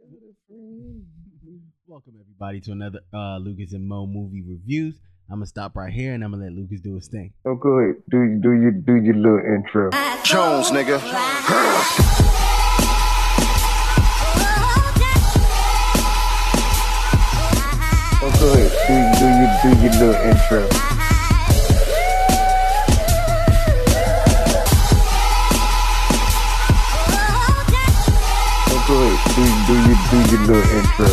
Welcome 1.86 2.14
everybody 2.20 2.60
to 2.62 2.72
another 2.72 3.00
uh, 3.12 3.36
Lucas 3.38 3.72
and 3.74 3.86
Moe 3.86 4.06
movie 4.06 4.42
reviews. 4.42 4.98
I'm 5.30 5.36
gonna 5.36 5.46
stop 5.46 5.76
right 5.76 5.92
here 5.92 6.14
and 6.14 6.24
I'm 6.24 6.30
gonna 6.32 6.44
let 6.44 6.52
Lucas 6.52 6.80
do 6.80 6.94
his 6.94 7.08
thing. 7.08 7.34
Oh, 7.44 7.54
go 7.54 7.78
ahead. 7.78 7.96
Do 8.10 8.38
do 8.42 8.52
you 8.52 8.70
do 8.72 8.96
your 8.96 9.14
little 9.14 9.38
intro? 9.38 9.90
Jones, 10.24 10.70
nigga. 10.70 11.00
Oh, 18.22 18.36
go 18.40 18.52
ahead. 18.54 18.72
Do 18.88 18.94
do 19.20 19.26
you 19.36 19.48
do 19.62 19.80
your 19.82 19.92
little 20.00 20.22
intro? 20.30 21.19
Do 30.10 30.16
you 30.16 30.24
your 30.26 30.40
little 30.40 30.70
intro? 30.76 31.06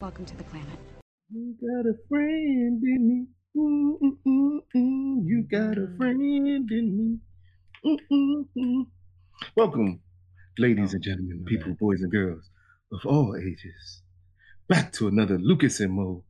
Welcome 0.00 0.24
to 0.24 0.36
the 0.36 0.44
planet. 0.44 0.78
You 1.32 1.56
got 1.60 1.90
a 1.90 1.94
friend 2.08 2.80
in 2.80 3.08
me. 3.08 3.26
Mm-mm-mm-mm. 3.56 5.24
You 5.24 5.42
got 5.50 5.78
a 5.78 5.80
mm. 5.80 5.96
friend 5.96 6.70
in 6.70 6.96
me. 6.96 7.18
Mm-mm-mm. 7.84 8.86
Welcome, 9.56 10.00
ladies 10.58 10.94
and 10.94 11.02
oh, 11.04 11.10
gentlemen, 11.10 11.44
people, 11.48 11.74
boys 11.80 12.02
and 12.02 12.12
girls 12.12 12.48
of 12.92 13.00
all 13.04 13.34
ages, 13.36 14.02
back 14.68 14.92
to 14.92 15.08
another 15.08 15.38
Lucas 15.38 15.80
and 15.80 15.94
Moe 15.94 16.22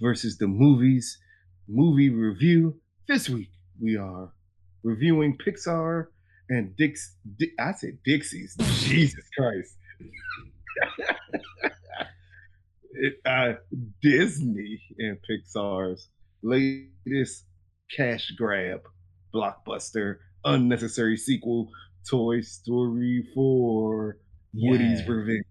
versus 0.00 0.38
the 0.38 0.46
movies 0.46 1.18
movie 1.66 2.10
review. 2.10 2.80
This 3.10 3.28
week 3.28 3.50
we 3.82 3.96
are 3.96 4.30
reviewing 4.84 5.36
Pixar 5.36 6.06
and 6.48 6.76
Dix. 6.76 7.16
Di- 7.40 7.50
I 7.58 7.72
said 7.72 7.98
Dixie's. 8.04 8.54
Jesus 8.84 9.24
Christ. 9.36 9.76
it, 12.92 13.14
uh, 13.26 13.54
Disney 14.00 14.80
and 15.00 15.18
Pixar's 15.28 16.08
latest 16.44 17.46
cash 17.96 18.30
grab 18.38 18.82
blockbuster 19.34 20.18
unnecessary 20.44 21.16
sequel, 21.16 21.68
Toy 22.08 22.42
Story 22.42 23.26
4 23.34 24.18
Woody's 24.54 25.04
Revenge. 25.08 25.42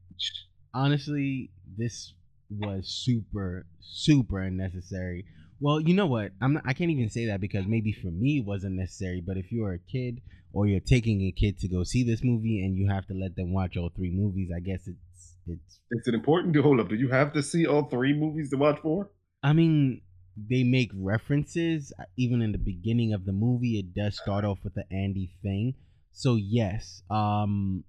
Honestly, 0.74 1.52
this 1.78 2.14
was 2.50 2.88
super, 2.88 3.66
super 3.82 4.40
unnecessary. 4.40 5.26
Well, 5.62 5.82
you 5.82 5.94
know 5.94 6.08
what? 6.08 6.32
I'm 6.42 6.54
not, 6.54 6.64
I 6.66 6.74
can't 6.74 6.92
even 6.92 7.10
say 7.10 7.26
that 7.28 7.42
because 7.42 7.66
maybe 7.68 7.92
for 7.92 8.08
me 8.08 8.40
it 8.40 8.46
wasn't 8.46 8.76
necessary. 8.76 9.22
But 9.26 9.38
if 9.38 9.52
you're 9.52 9.74
a 9.74 9.80
kid 9.80 10.22
or 10.54 10.68
you're 10.68 10.80
taking 10.80 11.22
a 11.22 11.32
kid 11.32 11.60
to 11.60 11.68
go 11.68 11.84
see 11.84 12.04
this 12.04 12.24
movie 12.24 12.64
and 12.64 12.78
you 12.78 12.88
have 12.90 13.06
to 13.08 13.14
let 13.14 13.36
them 13.36 13.54
watch 13.54 13.76
all 13.76 13.92
three 13.96 14.12
movies, 14.12 14.50
I 14.56 14.60
guess 14.60 14.88
it's 14.88 15.36
it's. 15.48 15.80
Is 15.92 16.08
it 16.08 16.14
important 16.14 16.54
to 16.54 16.62
hold 16.62 16.80
up? 16.80 16.90
Do 16.90 16.96
you 16.96 17.10
have 17.10 17.34
to 17.34 17.44
see 17.44 17.66
all 17.66 17.84
three 17.84 18.14
movies 18.14 18.50
to 18.52 18.58
watch 18.58 18.80
for? 18.82 19.10
I 19.44 19.54
mean, 19.54 20.02
they 20.50 20.64
make 20.64 20.92
references 20.96 21.92
uh, 22.00 22.04
even 22.18 22.42
in 22.42 22.52
the 22.52 22.58
beginning 22.58 23.14
of 23.14 23.26
the 23.26 23.34
movie. 23.34 23.80
It 23.80 23.94
does 23.94 24.18
start 24.18 24.46
off 24.46 24.60
with 24.64 24.76
the 24.76 24.86
Andy 24.92 25.32
thing, 25.42 25.76
so 26.12 26.36
yes. 26.36 27.02
Um, 27.10 27.84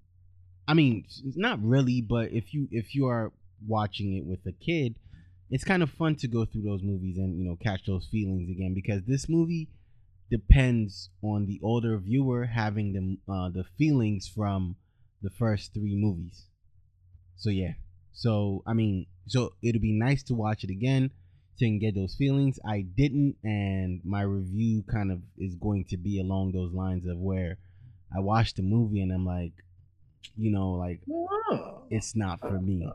I 0.67 0.73
mean, 0.73 1.05
it's 1.07 1.37
not 1.37 1.63
really, 1.63 2.01
but 2.01 2.31
if 2.31 2.53
you 2.53 2.67
if 2.71 2.95
you 2.95 3.07
are 3.07 3.31
watching 3.65 4.17
it 4.17 4.25
with 4.25 4.39
a 4.45 4.51
kid, 4.51 4.95
it's 5.51 5.65
kind 5.65 5.83
of 5.83 5.91
fun 5.91 6.15
to 6.15 6.27
go 6.27 6.45
through 6.45 6.63
those 6.63 6.81
movies 6.81 7.17
and 7.17 7.37
you 7.37 7.47
know 7.47 7.57
catch 7.61 7.85
those 7.85 8.07
feelings 8.09 8.49
again 8.49 8.73
because 8.73 9.03
this 9.05 9.27
movie 9.29 9.67
depends 10.31 11.09
on 11.21 11.45
the 11.45 11.59
older 11.61 11.97
viewer 11.97 12.45
having 12.45 12.93
the 12.93 13.31
uh, 13.31 13.49
the 13.49 13.65
feelings 13.77 14.31
from 14.33 14.77
the 15.21 15.29
first 15.29 15.73
three 15.73 15.95
movies. 15.95 16.45
So 17.35 17.49
yeah. 17.49 17.73
So 18.13 18.63
I 18.65 18.73
mean, 18.73 19.07
so 19.27 19.53
it'll 19.61 19.81
be 19.81 19.91
nice 19.91 20.23
to 20.23 20.33
watch 20.33 20.63
it 20.63 20.69
again 20.69 21.11
to 21.59 21.69
get 21.79 21.95
those 21.95 22.15
feelings. 22.15 22.59
I 22.65 22.81
didn't, 22.81 23.35
and 23.43 24.01
my 24.03 24.21
review 24.21 24.83
kind 24.91 25.11
of 25.11 25.19
is 25.37 25.55
going 25.55 25.85
to 25.89 25.97
be 25.97 26.19
along 26.19 26.53
those 26.53 26.73
lines 26.73 27.05
of 27.07 27.17
where 27.17 27.57
I 28.15 28.19
watched 28.19 28.55
the 28.55 28.63
movie 28.63 29.01
and 29.01 29.11
I'm 29.11 29.25
like, 29.25 29.53
you 30.37 30.51
know, 30.51 30.71
like 30.71 31.01
it's 31.89 32.15
not 32.15 32.39
for 32.39 32.59
me. 32.59 32.87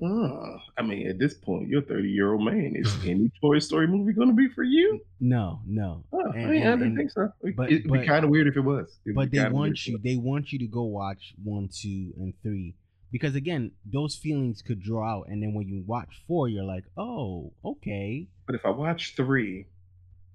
Oh. 0.00 0.58
I 0.76 0.82
mean, 0.82 1.08
at 1.08 1.18
this 1.18 1.34
point, 1.34 1.68
you're 1.68 1.82
a 1.82 1.84
30 1.84 2.08
year 2.08 2.32
old 2.32 2.44
man. 2.44 2.74
Is 2.76 2.94
any 3.06 3.30
Toy 3.40 3.58
Story 3.58 3.86
movie 3.88 4.12
going 4.12 4.28
to 4.28 4.34
be 4.34 4.48
for 4.48 4.62
you? 4.62 5.00
No, 5.20 5.60
no. 5.66 6.04
Oh, 6.12 6.20
And- 6.32 6.46
I, 6.46 6.50
mean, 6.50 6.62
I 6.62 6.70
and- 6.72 6.80
didn't 6.80 6.96
think 6.96 7.10
so. 7.10 7.32
but- 7.56 7.70
It'd 7.72 7.88
but- 7.88 8.00
be 8.02 8.06
kind 8.06 8.24
of 8.24 8.30
weird 8.30 8.46
if 8.46 8.56
it 8.56 8.60
was. 8.60 8.98
It'd 9.04 9.16
but 9.16 9.30
they 9.32 9.48
want 9.48 9.86
you 9.86 9.98
they 10.02 10.16
want 10.16 10.52
you 10.52 10.58
to 10.60 10.66
go 10.68 10.82
watch 10.84 11.34
one 11.42 11.68
two 11.72 12.12
and 12.18 12.32
three 12.42 12.74
because 13.10 13.34
again 13.34 13.72
those 13.90 14.14
feelings 14.14 14.60
could 14.62 14.80
draw 14.82 15.18
out 15.20 15.28
and 15.28 15.42
then 15.42 15.54
when 15.54 15.66
you 15.66 15.82
watch 15.86 16.22
four 16.28 16.46
you're 16.48 16.62
like 16.64 16.84
oh 16.96 17.52
okay. 17.64 18.28
But 18.46 18.54
if 18.54 18.64
I 18.64 18.70
watch 18.70 19.14
three, 19.16 19.66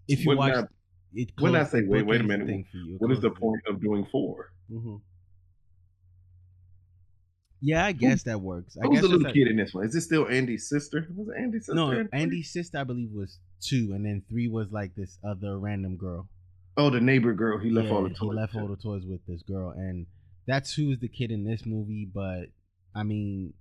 if 0.08 0.26
you 0.26 0.36
watch 0.36 0.56
I- 0.56 0.68
it 1.16 1.30
wouldn't 1.40 1.62
I 1.62 1.70
say, 1.70 1.84
wait, 1.86 2.06
wait 2.08 2.22
a 2.22 2.24
minute, 2.24 2.48
thing 2.48 2.66
for 2.72 2.78
you. 2.78 2.96
What 2.98 3.12
is 3.12 3.22
the 3.22 3.30
closes 3.30 3.38
it. 3.38 3.40
point 3.40 3.62
of 3.68 3.82
doing 3.82 4.06
four? 4.12 4.52
Mhm. 4.72 5.00
Yeah 7.66 7.86
i 7.86 7.92
guess 7.94 8.24
that 8.24 8.40
works 8.42 8.76
i 8.78 8.86
Who's 8.86 8.96
guess 8.96 9.02
the 9.04 9.08
little 9.16 9.32
kid 9.32 9.48
in 9.48 9.56
this 9.58 9.74
one? 9.74 9.86
Is 9.86 9.94
this 9.94 10.04
still 10.06 10.28
Andy's 10.28 10.68
sister? 10.68 11.08
Was 11.16 11.30
it 11.30 11.42
Andy's 11.42 11.66
sister? 11.66 11.76
no 11.76 12.08
andy's 12.12 12.52
sister 12.52 12.78
i 12.78 12.84
believe 12.84 13.10
was 13.14 13.40
two 13.62 13.92
and 13.96 14.06
then 14.06 14.22
three 14.30 14.48
was 14.50 14.68
like 14.72 14.94
this 14.96 15.18
other 15.24 15.58
random 15.58 15.96
girl 15.98 16.28
Oh, 16.76 16.90
the 16.90 17.00
neighbor 17.00 17.34
girl. 17.34 17.60
He 17.60 17.70
left 17.70 17.92
all 17.92 18.02
the 18.04 18.10
toys. 18.10 18.18
He 18.20 18.28
left 18.36 18.56
all 18.56 18.68
the 18.68 18.76
toys 18.76 19.04
with 19.06 19.22
this 19.28 19.44
girl, 19.44 19.70
and 19.78 20.08
that's 20.48 20.74
who's 20.74 21.00
the 21.00 21.08
kid 21.08 21.30
in 21.30 21.44
this 21.44 21.66
movie. 21.66 22.10
But 22.12 22.46
I 22.96 23.04
mean, 23.04 23.54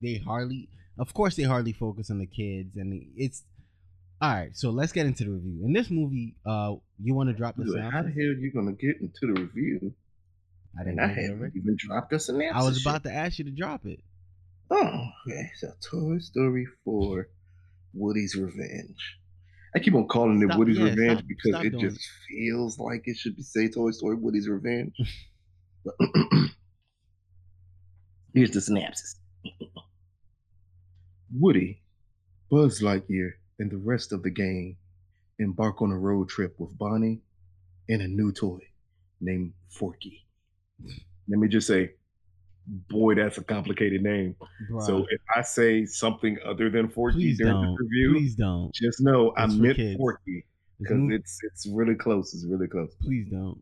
they 0.00 0.18
hardly, 0.24 0.68
of 0.98 1.12
course, 1.14 1.34
they 1.34 1.42
hardly 1.42 1.72
focus 1.72 2.10
on 2.10 2.18
the 2.20 2.26
kids, 2.26 2.76
and 2.76 3.06
it's 3.16 3.42
all 4.22 4.32
right. 4.34 4.56
So 4.56 4.70
let's 4.70 4.92
get 4.92 5.06
into 5.06 5.24
the 5.24 5.30
review. 5.32 5.62
In 5.64 5.72
this 5.72 5.90
movie, 5.90 6.36
uh, 6.46 6.74
you 7.02 7.14
want 7.14 7.28
to 7.28 7.34
drop 7.34 7.56
the 7.56 7.64
Dude, 7.64 7.80
How 7.80 8.02
the 8.02 8.10
hell 8.10 8.34
you 8.38 8.52
gonna 8.54 8.72
get 8.72 9.00
into 9.00 9.34
the 9.34 9.40
review? 9.40 9.92
I 10.78 10.84
didn't 10.84 10.98
I 11.00 11.06
know 11.06 11.14
that 11.14 11.20
haven't 11.22 11.38
already. 11.40 11.58
even 11.58 11.76
dropped 11.78 12.10
the 12.10 12.18
synopsis. 12.18 12.62
I 12.62 12.64
was 12.64 12.80
about 12.84 13.04
to 13.04 13.12
ask 13.12 13.38
you 13.38 13.44
to 13.44 13.50
drop 13.50 13.86
it. 13.86 14.00
Oh, 14.70 15.04
okay. 15.28 15.50
So 15.56 15.68
Toy 15.90 16.18
Story 16.18 16.66
4 16.84 17.28
Woody's 17.94 18.34
Revenge. 18.34 19.18
I 19.76 19.78
keep 19.80 19.94
on 19.94 20.06
calling 20.08 20.40
it 20.42 20.56
Woody's 20.56 20.78
yeah, 20.78 20.84
Revenge 20.84 21.18
stop- 21.18 21.28
because 21.28 21.50
stop 21.50 21.64
it 21.64 21.78
just 21.78 22.00
feels 22.28 22.78
like 22.78 23.02
it 23.06 23.16
should 23.16 23.36
be 23.36 23.42
say 23.42 23.68
Toy 23.68 23.90
Story 23.90 24.16
Woody's 24.16 24.48
Revenge. 24.48 24.94
Here's 28.34 28.50
the 28.50 28.60
synopsis. 28.60 29.16
Woody, 31.32 31.82
Buzz 32.50 32.80
Lightyear, 32.80 33.32
and 33.58 33.70
the 33.70 33.76
rest 33.76 34.12
of 34.12 34.22
the 34.22 34.30
gang 34.30 34.76
embark 35.38 35.82
on 35.82 35.90
a 35.90 35.98
road 35.98 36.28
trip 36.28 36.54
with 36.58 36.76
Bonnie 36.78 37.20
and 37.88 38.02
a 38.02 38.08
new 38.08 38.32
toy 38.32 38.60
named 39.20 39.52
Forky. 39.68 40.23
Let 40.82 41.38
me 41.40 41.48
just 41.48 41.66
say, 41.66 41.92
boy, 42.88 43.14
that's 43.14 43.38
a 43.38 43.44
complicated 43.44 44.02
name. 44.02 44.36
So 44.86 45.06
if 45.10 45.20
I 45.34 45.42
say 45.42 45.84
something 45.86 46.36
other 46.46 46.70
than 46.70 46.88
Forky 46.88 47.16
please 47.18 47.38
during 47.38 47.54
don't. 47.54 47.70
this 47.72 47.76
review, 47.80 48.12
Please 48.14 48.34
don't. 48.34 48.74
just 48.74 49.00
know 49.00 49.32
I 49.36 49.44
It's 49.44 49.54
for 49.56 49.62
meant 49.62 49.76
kids. 49.76 49.96
Forky 49.96 50.44
because 50.80 50.96
movie- 50.96 51.14
it's 51.16 51.38
it's 51.44 51.66
really 51.66 51.94
close. 51.94 52.34
It's 52.34 52.44
really 52.46 52.68
close. 52.68 52.94
please 53.00 53.28
don't. 53.30 53.60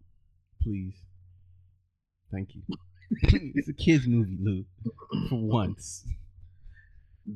Please. 0.63 0.95
Thank 2.33 2.55
you. 2.55 2.63
it's 3.55 3.69
a 3.69 3.75
kids 3.75 4.07
movie, 4.07 4.39
Lou. 4.41 4.65
For 5.29 5.37
once. 5.41 6.05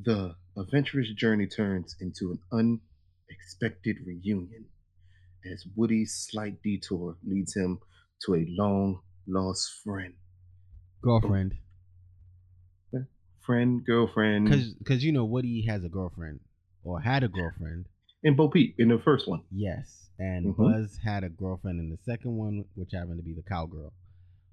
The 0.03 0.35
adventurous 0.57 1.13
journey 1.13 1.47
turns 1.47 1.95
into 2.01 2.31
an 2.51 2.79
unexpected 3.31 3.97
reunion 4.05 4.65
as 5.49 5.65
Woody's 5.75 6.13
slight 6.29 6.61
detour 6.63 7.15
leads 7.25 7.55
him 7.55 7.79
to 8.25 8.35
a 8.35 8.45
long 8.49 8.99
lost 9.27 9.81
friend. 9.83 10.13
Girlfriend. 11.01 11.57
Friend, 13.41 13.85
girlfriend, 13.85 14.43
Because 14.49 14.75
cause 14.85 15.03
you 15.05 15.13
know 15.13 15.23
Woody 15.23 15.65
has 15.67 15.81
a 15.85 15.87
girlfriend 15.89 16.41
or 16.83 16.99
had 16.99 17.23
a 17.23 17.29
girlfriend. 17.29 17.87
and 18.25 18.35
Bo 18.35 18.49
Peep 18.49 18.75
in 18.77 18.89
the 18.89 18.99
first 18.99 19.25
one. 19.25 19.43
Yes, 19.49 20.09
and 20.19 20.47
Mhm. 20.47 20.57
Buzz 20.57 20.97
had 20.97 21.23
a 21.23 21.29
girlfriend 21.29 21.79
in 21.79 21.89
the 21.89 21.97
second 22.03 22.35
one, 22.35 22.65
which 22.75 22.91
happened 22.91 23.19
to 23.19 23.23
be 23.23 23.33
the 23.33 23.43
cowgirl. 23.43 23.93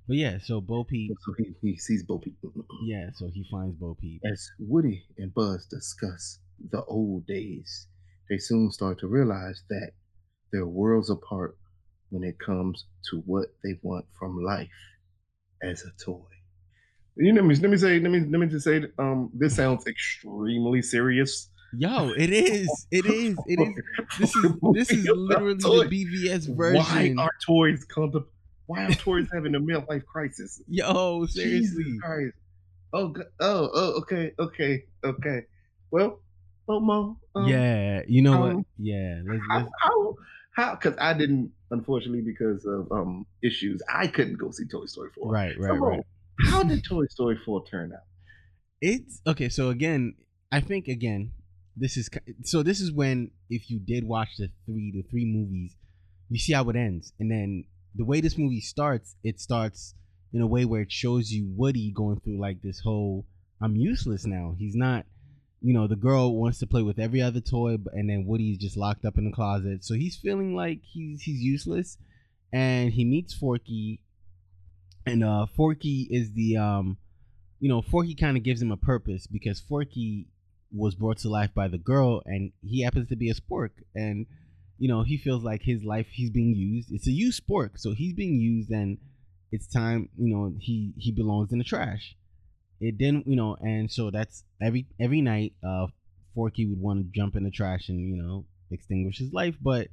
But 0.06 0.17
yeah, 0.17 0.38
so 0.38 0.61
Bo 0.61 0.85
Peep. 0.85 1.17
So 1.23 1.35
he, 1.38 1.55
he 1.61 1.77
sees 1.77 2.05
Bo 2.05 2.19
Peep. 2.20 2.37
Yeah, 2.85 3.11
so 3.15 3.27
he 3.27 3.43
finds 3.50 3.75
Bo 3.77 3.97
Peep. 3.97 4.23
As 4.25 4.49
Woody 4.61 5.06
and 5.19 5.35
Buzz 5.35 5.67
discuss 5.67 6.38
the 6.70 6.85
old 6.85 7.27
days, 7.27 7.88
they 8.29 8.38
soon 8.38 8.70
start 8.70 9.00
to 9.00 9.09
realize 9.09 9.65
that 9.70 9.91
they're 10.53 10.69
worlds 10.69 11.11
apart 11.11 11.59
when 12.15 12.23
it 12.23 12.39
comes 12.39 12.85
to 13.11 13.19
what 13.27 13.49
they 13.65 13.77
want 13.83 14.07
from 14.17 14.41
life 14.43 14.69
as 15.63 15.83
a 15.83 16.05
toy. 16.05 16.21
You 17.17 17.33
know, 17.33 17.43
let 17.43 17.49
me 17.49 17.55
let 17.57 17.71
me 17.71 17.77
say, 17.77 17.99
let 17.99 18.11
me 18.11 18.21
let 18.21 18.41
me 18.41 18.47
just 18.47 18.65
say, 18.65 18.85
um, 18.99 19.31
this 19.35 19.57
sounds 19.57 19.87
extremely 19.87 20.81
serious. 20.81 21.49
Yo, 21.77 22.13
it 22.17 22.31
is. 22.31 22.87
It 22.93 23.07
is. 23.07 23.37
It 23.47 23.61
is. 23.61 23.83
This 24.19 24.37
is 24.37 24.53
this 24.75 24.91
is 24.91 25.09
literally 25.09 25.55
the 25.55 26.07
BVS 26.07 26.57
version. 26.57 27.17
Why 27.17 27.25
are 27.25 27.31
toys 27.45 27.85
contempl- 27.87 28.27
Why 28.67 28.85
are 28.85 28.95
toys 28.95 29.27
having 29.33 29.55
a 29.57 29.61
midlife 29.61 30.05
crisis? 30.07 30.63
Yo, 30.69 31.27
seriously. 31.27 31.99
Oh, 32.93 33.13
oh, 33.41 33.71
oh, 33.75 33.93
okay, 34.03 34.33
okay, 34.39 34.85
okay. 35.05 35.43
Well, 35.91 36.21
oh, 36.69 36.79
Moe. 36.79 37.19
um, 37.35 37.49
Yeah, 37.49 38.03
you 38.07 38.23
know 38.23 38.39
what? 38.39 38.51
um, 38.53 38.67
Yeah, 38.79 39.21
let's, 39.27 39.43
let's 39.53 39.69
How? 39.81 40.15
How 40.55 40.75
Because 40.75 40.97
I 41.01 41.15
didn't, 41.15 41.53
unfortunately, 41.71 42.23
because 42.23 42.65
of 42.65 42.91
um 42.91 43.27
issues, 43.43 43.83
I 43.93 44.06
couldn't 44.06 44.37
go 44.37 44.51
see 44.51 44.67
Toy 44.67 44.87
Story 44.87 45.11
four. 45.15 45.33
right, 45.33 45.59
right, 45.59 45.69
So, 45.69 45.75
right. 45.75 46.01
How 46.47 46.62
did 46.62 46.85
Toy 46.89 47.06
Story 47.06 47.39
four 47.45 47.65
turn 47.67 47.93
out? 47.93 48.01
It's 48.81 49.21
okay. 49.27 49.49
So 49.49 49.71
again, 49.71 50.15
I 50.53 50.61
think 50.61 50.89
again, 50.89 51.33
this 51.77 51.97
is 51.97 52.09
so. 52.45 52.62
This 52.62 52.81
is 52.81 52.93
when 52.93 53.31
if 53.51 53.71
you 53.71 53.81
did 53.81 54.05
watch 54.05 54.29
the 54.39 54.49
three 54.67 54.93
the 54.95 55.03
three 55.11 55.25
movies, 55.25 55.77
you 56.31 56.39
see 56.39 56.53
how 56.53 56.69
it 56.71 56.77
ends, 56.77 57.12
and 57.19 57.31
then 57.31 57.65
the 57.95 58.05
way 58.05 58.21
this 58.21 58.39
movie 58.39 58.61
starts, 58.61 59.17
it 59.23 59.41
starts 59.41 59.95
in 60.33 60.41
a 60.41 60.47
way 60.47 60.65
where 60.65 60.83
it 60.83 60.93
shows 60.93 61.31
you 61.31 61.49
Woody 61.56 61.93
going 61.93 62.21
through 62.21 62.41
like 62.41 62.61
this 62.62 62.81
whole 62.81 63.27
I'm 63.61 63.77
useless 63.77 64.27
now. 64.27 64.55
He's 64.59 64.75
not. 64.75 65.06
You 65.65 65.73
know, 65.73 65.87
the 65.87 65.97
girl 65.97 66.37
wants 66.37 66.59
to 66.59 66.67
play 66.67 66.83
with 66.83 66.99
every 66.99 67.23
other 67.23 67.41
toy, 67.41 67.79
and 67.93 68.11
then 68.11 68.27
Woody's 68.27 68.59
just 68.59 68.77
locked 68.77 69.07
up 69.07 69.17
in 69.17 69.25
the 69.25 69.33
closet. 69.33 69.83
So 69.83 69.95
he's 69.95 70.17
feeling 70.17 70.55
like 70.55 70.81
he's 70.83 71.23
he's 71.23 71.41
useless, 71.41 71.97
and 72.53 72.93
he 72.93 73.05
meets 73.05 73.33
Forky, 73.33 74.03
and 75.07 75.25
uh, 75.25 75.47
Forky 75.57 76.07
is 76.11 76.33
the 76.33 76.59
um, 76.59 76.99
you 77.61 77.71
know, 77.71 77.81
Forky 77.81 78.15
kind 78.15 78.37
of 78.37 78.43
gives 78.43 78.61
him 78.61 78.73
a 78.73 78.77
purpose 78.77 79.27
because 79.27 79.59
Forky 79.59 80.29
was 80.71 80.95
brought 80.95 81.19
to 81.19 81.31
life 81.31 81.55
by 81.55 81.69
the 81.69 81.79
girl, 81.79 82.21
and 82.27 82.53
he 82.63 82.83
happens 82.83 83.09
to 83.09 83.17
be 83.17 83.31
a 83.31 83.35
spork, 83.35 83.71
and 83.95 84.27
you 84.79 84.89
know, 84.89 85.03
he 85.03 85.17
feels 85.17 85.43
like 85.43 85.63
his 85.63 85.83
life 85.83 86.09
he's 86.13 86.31
being 86.31 86.55
used. 86.55 86.93
It's 86.93 87.07
a 87.07 87.13
used 87.13 87.43
spork, 87.43 87.79
so 87.79 87.93
he's 87.93 88.13
being 88.13 88.39
used, 88.39 88.71
and 88.71 88.99
it's 89.51 89.67
time. 89.67 90.11
You 90.19 90.35
know, 90.35 90.55
he 90.61 90.93
he 90.99 91.11
belongs 91.11 91.53
in 91.53 91.59
the 91.59 91.65
trash. 91.65 92.17
It 92.81 92.99
didn't, 92.99 93.26
you 93.26 93.37
know, 93.37 93.56
and 93.61 93.91
so 93.91 94.11
that's 94.11 94.44
every 94.62 94.87
every 95.00 95.21
night. 95.21 95.55
Uh, 95.67 95.87
Forky 96.35 96.67
would 96.67 96.81
want 96.81 96.99
to 97.00 97.05
jump 97.19 97.37
in 97.37 97.44
the 97.44 97.50
trash 97.50 97.88
and 97.88 98.00
you 98.00 98.21
know 98.21 98.44
extinguish 98.71 99.19
his 99.19 99.32
life, 99.32 99.55
but 99.62 99.88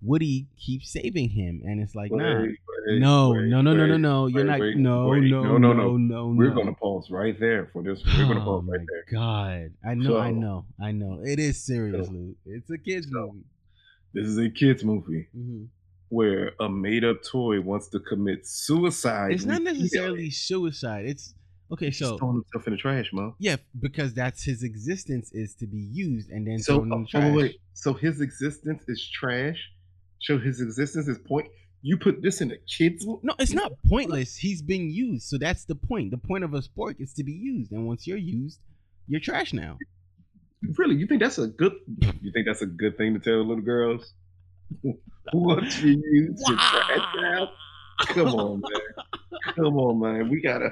Woody 0.00 0.48
keeps 0.58 0.90
saving 0.92 1.28
him, 1.28 1.62
and 1.64 1.80
it's 1.80 1.94
like, 1.94 2.10
nah, 2.10 2.40
Wait, 2.42 2.56
wait, 2.88 2.98
no, 3.00 3.30
wait, 3.30 3.44
no, 3.44 3.60
no, 3.60 3.74
no, 3.74 3.86
no, 3.86 3.92
wait, 3.94 4.00
no. 4.00 4.26
You're 4.26 4.44
not. 4.44 4.58
wait, 4.60 4.76
no, 4.76 5.06
wait. 5.08 5.30
no, 5.30 5.42
No, 5.44 5.58
no, 5.58 5.72
no, 5.72 5.72
no, 5.72 5.96
no. 5.96 6.32
no. 6.32 6.34
We're 6.36 6.50
gonna 6.50 6.72
pause 6.74 7.08
right 7.10 7.38
there 7.38 7.68
for 7.72 7.82
this. 7.82 8.02
We're 8.04 8.26
gonna 8.26 8.40
pause 8.40 8.64
oh 8.66 8.70
right 8.72 8.80
my 8.80 8.86
there. 8.88 9.04
God, 9.12 9.70
I 9.88 9.94
know, 9.94 10.18
I 10.18 10.30
know, 10.32 10.64
I 10.82 10.90
know. 10.92 11.20
It 11.24 11.38
is 11.38 11.62
serious, 11.62 12.08
So-. 12.08 12.34
It's 12.46 12.68
a 12.70 12.78
kids 12.78 13.06
so- 13.12 13.26
movie. 13.32 13.44
This 14.14 14.26
is 14.26 14.38
a 14.38 14.50
kids 14.50 14.82
movie 14.84 15.28
hmm 15.34 15.64
where 16.08 16.52
a 16.60 16.68
made-up 16.68 17.22
toy 17.22 17.58
wants 17.58 17.88
to 17.88 17.98
commit 17.98 18.46
suicide. 18.46 19.32
It's 19.32 19.46
not 19.46 19.62
necessarily 19.62 20.28
suicide. 20.28 21.06
It's 21.06 21.32
okay. 21.72 21.86
He's 21.86 21.98
So 21.98 22.16
throwing 22.18 22.36
himself 22.36 22.66
in 22.66 22.72
the 22.74 22.78
trash, 22.78 23.10
Moe. 23.12 23.34
yeah, 23.38 23.56
because 23.80 24.14
that's 24.14 24.42
his 24.44 24.62
existence 24.62 25.30
is 25.32 25.54
to 25.56 25.66
be 25.66 25.78
used 25.78 26.30
and 26.30 26.46
then 26.46 26.58
So, 26.58 26.78
thrown 26.78 26.92
in 26.92 27.06
the 27.12 27.28
oh, 27.30 27.32
wait, 27.34 27.56
so 27.74 27.94
his 27.94 28.20
existence 28.20 28.82
is 28.88 29.08
trash. 29.08 29.58
So 30.20 30.38
his 30.38 30.60
existence 30.60 31.08
is 31.08 31.18
point. 31.18 31.48
You 31.84 31.96
put 31.98 32.22
this 32.22 32.40
in 32.40 32.52
a 32.52 32.56
kids. 32.58 33.04
No, 33.24 33.34
it's 33.40 33.52
not 33.52 33.72
pointless. 33.88 34.36
He's 34.36 34.62
being 34.62 34.88
used, 34.90 35.26
so 35.28 35.36
that's 35.36 35.64
the 35.64 35.74
point. 35.74 36.12
The 36.12 36.18
point 36.18 36.44
of 36.44 36.54
a 36.54 36.60
spork 36.60 37.00
is 37.00 37.12
to 37.14 37.24
be 37.24 37.32
used, 37.32 37.72
and 37.72 37.86
once 37.88 38.06
you're 38.06 38.16
used, 38.18 38.60
you're 39.08 39.20
trash 39.20 39.52
now. 39.52 39.78
Really, 40.78 40.94
you 40.94 41.08
think 41.08 41.20
that's 41.20 41.38
a 41.38 41.48
good? 41.48 41.72
You 42.20 42.30
think 42.32 42.46
that's 42.46 42.62
a 42.62 42.66
good 42.66 42.96
thing 42.96 43.14
to 43.14 43.18
tell 43.20 43.38
little 43.44 43.64
girls? 43.64 44.12
Once 45.32 45.82
you 45.82 46.00
use 46.12 46.40
your 46.46 46.56
trash 46.56 47.06
now, 47.16 47.48
come 48.06 48.28
on, 48.28 48.60
man. 48.60 49.52
Come 49.56 49.76
on, 49.76 50.00
man. 50.00 50.28
We 50.30 50.40
gotta, 50.40 50.70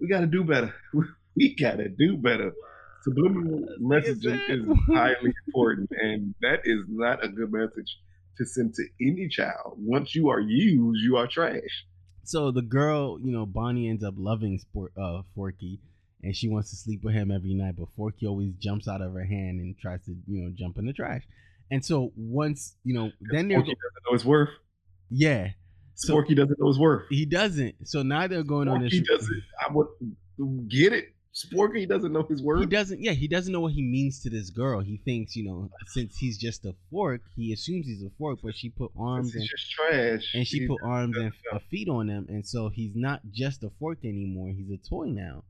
we 0.00 0.08
gotta 0.08 0.26
do 0.26 0.44
better. 0.44 0.74
We 1.38 1.54
gotta 1.54 1.90
do 1.90 2.16
better. 2.16 2.54
Subliminal 3.02 3.68
messaging 3.78 4.40
is 4.48 4.66
highly 4.88 5.34
important, 5.46 5.90
and 5.90 6.34
that 6.40 6.60
is 6.64 6.86
not 6.88 7.22
a 7.22 7.28
good 7.28 7.52
message 7.52 7.98
to 8.38 8.46
send 8.46 8.72
to 8.76 8.84
any 9.02 9.28
child. 9.28 9.74
Once 9.76 10.14
you 10.14 10.30
are 10.30 10.40
used, 10.40 11.00
you 11.04 11.18
are 11.18 11.26
trash. 11.26 11.84
So 12.24 12.50
the 12.50 12.62
girl, 12.62 13.20
you 13.20 13.32
know, 13.32 13.44
Bonnie 13.44 13.88
ends 13.90 14.02
up 14.02 14.14
loving 14.16 14.58
Sport, 14.58 14.92
uh, 14.96 15.22
Forky, 15.34 15.78
and 16.22 16.34
she 16.34 16.48
wants 16.48 16.70
to 16.70 16.76
sleep 16.76 17.04
with 17.04 17.12
him 17.14 17.30
every 17.30 17.52
night. 17.52 17.76
But 17.76 17.88
Forky 17.96 18.26
always 18.26 18.52
jumps 18.58 18.88
out 18.88 19.02
of 19.02 19.12
her 19.12 19.24
hand 19.24 19.60
and 19.60 19.78
tries 19.78 20.02
to, 20.06 20.16
you 20.26 20.42
know, 20.42 20.50
jump 20.54 20.78
in 20.78 20.86
the 20.86 20.94
trash. 20.94 21.22
And 21.70 21.84
so 21.84 22.12
once, 22.16 22.76
you 22.82 22.94
know, 22.94 23.10
then 23.20 23.48
they're 23.48 23.58
Sporky 23.58 23.66
doesn't 23.66 24.04
know 24.08 24.12
his 24.14 24.24
worth. 24.24 24.48
yeah, 25.10 25.50
So- 25.96 26.14
Sporky 26.14 26.36
doesn't 26.36 26.58
know 26.60 26.68
his 26.68 26.78
worth. 26.78 27.06
he 27.10 27.24
doesn't. 27.26 27.88
So 27.88 28.02
now 28.02 28.26
they're 28.26 28.42
going 28.44 28.68
on 28.68 28.82
this. 28.82 28.92
Sporky 28.94 29.06
doesn't. 29.06 29.42
I 29.60 29.72
would 29.72 29.88
get 30.68 30.92
it. 30.92 31.12
Sporky 31.34 31.86
doesn't 31.86 32.12
know 32.14 32.22
his 32.22 32.42
worth. 32.42 32.60
He 32.60 32.66
doesn't. 32.66 33.02
Yeah, 33.02 33.12
he 33.12 33.28
doesn't 33.28 33.52
know 33.52 33.60
what 33.60 33.72
he 33.72 33.82
means 33.82 34.22
to 34.22 34.30
this 34.30 34.48
girl. 34.48 34.80
He 34.80 34.96
thinks, 35.04 35.36
you 35.36 35.44
know, 35.44 35.68
since 35.88 36.16
he's 36.16 36.38
just 36.38 36.64
a 36.64 36.74
fork, 36.90 37.20
he 37.36 37.52
assumes 37.52 37.86
he's 37.86 38.02
a 38.02 38.08
fork. 38.18 38.38
But 38.42 38.56
she 38.56 38.70
put 38.70 38.90
arms 38.98 39.34
and 39.34 39.44
just 39.46 39.70
trash. 39.70 40.32
and 40.34 40.46
she 40.46 40.60
he- 40.60 40.66
put 40.66 40.80
arms 40.82 41.14
and 41.18 41.32
feet 41.70 41.88
on 41.90 42.08
him, 42.08 42.24
and 42.30 42.46
so 42.46 42.70
he's 42.70 42.92
not 42.94 43.20
just 43.32 43.62
a 43.64 43.70
fork 43.78 43.98
anymore. 44.04 44.48
He's 44.56 44.70
a 44.70 44.78
toy 44.78 45.08
now, 45.10 45.44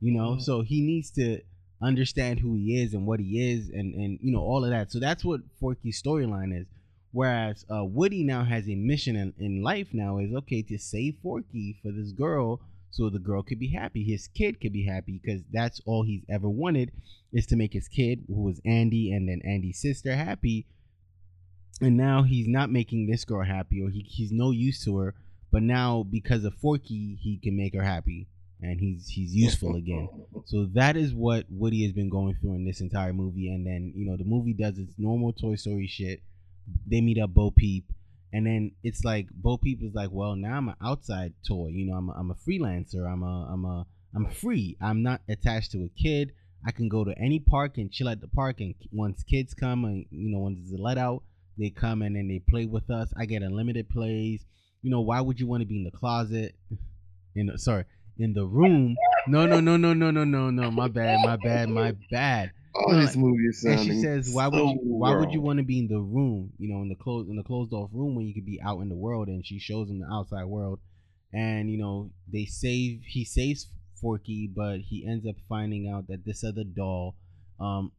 you 0.00 0.12
know. 0.12 0.36
Mhm. 0.36 0.42
So 0.42 0.62
he 0.62 0.80
needs 0.80 1.10
to 1.12 1.40
understand 1.80 2.40
who 2.40 2.54
he 2.56 2.82
is 2.82 2.92
and 2.94 3.06
what 3.06 3.20
he 3.20 3.52
is, 3.52 3.68
and 3.68 3.94
and 3.94 4.18
you 4.20 4.32
know 4.32 4.40
all 4.40 4.64
of 4.64 4.70
that. 4.70 4.90
So 4.90 4.98
that's 4.98 5.24
what 5.24 5.40
Forky's 5.62 6.02
storyline 6.02 6.52
is. 6.60 6.66
Whereas 7.12 7.64
uh, 7.70 7.84
Woody 7.84 8.22
now 8.22 8.44
has 8.44 8.68
a 8.68 8.74
mission 8.74 9.16
in, 9.16 9.34
in 9.38 9.62
life. 9.62 9.88
Now 9.92 10.18
is 10.18 10.34
okay 10.34 10.62
to 10.62 10.78
save 10.78 11.16
Forky 11.22 11.78
for 11.82 11.90
this 11.90 12.12
girl, 12.12 12.60
so 12.90 13.08
the 13.08 13.18
girl 13.18 13.42
could 13.42 13.58
be 13.58 13.72
happy. 13.72 14.04
His 14.04 14.28
kid 14.28 14.60
could 14.60 14.72
be 14.72 14.84
happy 14.84 15.20
because 15.22 15.42
that's 15.52 15.80
all 15.86 16.02
he's 16.02 16.24
ever 16.28 16.48
wanted 16.48 16.92
is 17.32 17.46
to 17.46 17.56
make 17.56 17.72
his 17.72 17.88
kid, 17.88 18.24
who 18.28 18.42
was 18.42 18.60
Andy, 18.64 19.12
and 19.12 19.28
then 19.28 19.40
Andy's 19.44 19.78
sister, 19.78 20.14
happy 20.14 20.66
and 21.80 21.96
now 21.96 22.22
he's 22.22 22.48
not 22.48 22.70
making 22.70 23.06
this 23.06 23.24
girl 23.24 23.44
happy 23.44 23.80
or 23.82 23.90
he, 23.90 24.00
he's 24.00 24.32
no 24.32 24.50
use 24.50 24.84
to 24.84 24.96
her 24.98 25.14
but 25.50 25.62
now 25.62 26.04
because 26.08 26.44
of 26.44 26.54
forky 26.54 27.16
he 27.20 27.38
can 27.42 27.56
make 27.56 27.74
her 27.74 27.82
happy 27.82 28.26
and 28.60 28.80
he's 28.80 29.08
he's 29.08 29.34
useful 29.34 29.76
again 29.76 30.08
so 30.44 30.68
that 30.72 30.96
is 30.96 31.14
what 31.14 31.44
woody 31.50 31.84
has 31.84 31.92
been 31.92 32.08
going 32.08 32.34
through 32.40 32.54
in 32.54 32.64
this 32.64 32.80
entire 32.80 33.12
movie 33.12 33.48
and 33.48 33.66
then 33.66 33.92
you 33.94 34.04
know 34.04 34.16
the 34.16 34.24
movie 34.24 34.52
does 34.52 34.78
its 34.78 34.94
normal 34.98 35.32
toy 35.32 35.54
story 35.54 35.86
shit 35.86 36.20
they 36.86 37.00
meet 37.00 37.18
up 37.18 37.30
bo 37.30 37.50
peep 37.50 37.84
and 38.32 38.46
then 38.46 38.72
it's 38.82 39.04
like 39.04 39.26
bo 39.32 39.56
peep 39.56 39.82
is 39.82 39.94
like 39.94 40.10
well 40.12 40.36
now 40.36 40.56
i'm 40.56 40.68
an 40.68 40.74
outside 40.82 41.32
toy 41.46 41.68
you 41.68 41.86
know 41.86 41.96
i'm 41.96 42.08
a, 42.08 42.12
I'm 42.12 42.30
a 42.30 42.34
freelancer 42.34 43.10
i'm 43.10 43.22
a 43.22 43.48
i'm 43.52 43.64
a 43.64 43.86
i'm 44.14 44.30
free 44.30 44.76
i'm 44.80 45.02
not 45.02 45.20
attached 45.28 45.72
to 45.72 45.84
a 45.84 46.02
kid 46.02 46.32
i 46.66 46.70
can 46.70 46.88
go 46.88 47.04
to 47.04 47.14
any 47.18 47.38
park 47.38 47.78
and 47.78 47.90
chill 47.90 48.08
at 48.08 48.20
the 48.20 48.28
park 48.28 48.60
and 48.60 48.74
once 48.92 49.22
kids 49.22 49.54
come 49.54 49.84
and 49.84 50.06
you 50.10 50.30
know 50.30 50.40
once 50.40 50.72
a 50.72 50.76
let 50.80 50.98
out 50.98 51.22
they 51.58 51.70
come 51.70 52.02
and 52.02 52.14
then 52.14 52.28
they 52.28 52.38
play 52.38 52.66
with 52.66 52.88
us. 52.88 53.12
I 53.18 53.26
get 53.26 53.42
unlimited 53.42 53.88
plays. 53.88 54.44
You 54.82 54.90
know, 54.90 55.00
why 55.00 55.20
would 55.20 55.40
you 55.40 55.46
want 55.46 55.62
to 55.62 55.66
be 55.66 55.76
in 55.76 55.84
the 55.84 55.90
closet? 55.90 56.54
In 57.34 57.46
the, 57.46 57.58
sorry, 57.58 57.84
in 58.18 58.32
the 58.32 58.44
room. 58.44 58.96
No, 59.26 59.44
no, 59.44 59.60
no, 59.60 59.76
no, 59.76 59.92
no, 59.92 60.10
no, 60.10 60.24
no, 60.24 60.50
no. 60.50 60.70
My 60.70 60.88
bad, 60.88 61.18
my 61.24 61.36
bad, 61.36 61.68
my 61.68 61.94
bad. 62.10 62.52
All 62.78 62.92
No, 62.92 63.00
this 63.00 63.16
movie 63.16 63.44
is 63.44 63.64
And 63.64 63.80
she 63.80 64.00
says, 64.00 64.30
"Why 64.32 64.46
would 64.46 64.58
so 64.58 64.70
you? 64.70 64.78
Why 64.82 65.16
would 65.16 65.32
you 65.32 65.40
want 65.40 65.58
to 65.58 65.64
be 65.64 65.80
in 65.80 65.88
the 65.88 66.00
room? 66.00 66.52
You 66.58 66.72
know, 66.72 66.82
in 66.82 66.88
the 66.88 66.94
closed 66.94 67.28
in 67.28 67.36
the 67.36 67.42
closed 67.42 67.72
off 67.72 67.90
room 67.92 68.14
when 68.14 68.26
you 68.26 68.34
could 68.34 68.46
be 68.46 68.60
out 68.62 68.80
in 68.80 68.88
the 68.88 68.94
world?" 68.94 69.28
And 69.28 69.44
she 69.44 69.58
shows 69.58 69.90
him 69.90 70.00
the 70.00 70.06
outside 70.06 70.44
world, 70.44 70.78
and 71.32 71.70
you 71.70 71.78
know 71.78 72.10
they 72.32 72.44
save. 72.44 73.02
He 73.04 73.24
saves 73.24 73.66
Forky, 74.00 74.46
but 74.54 74.80
he 74.80 75.06
ends 75.06 75.26
up 75.26 75.36
finding 75.48 75.88
out 75.88 76.06
that 76.08 76.24
this 76.24 76.44
other 76.44 76.62
doll, 76.62 77.16
um, 77.58 77.90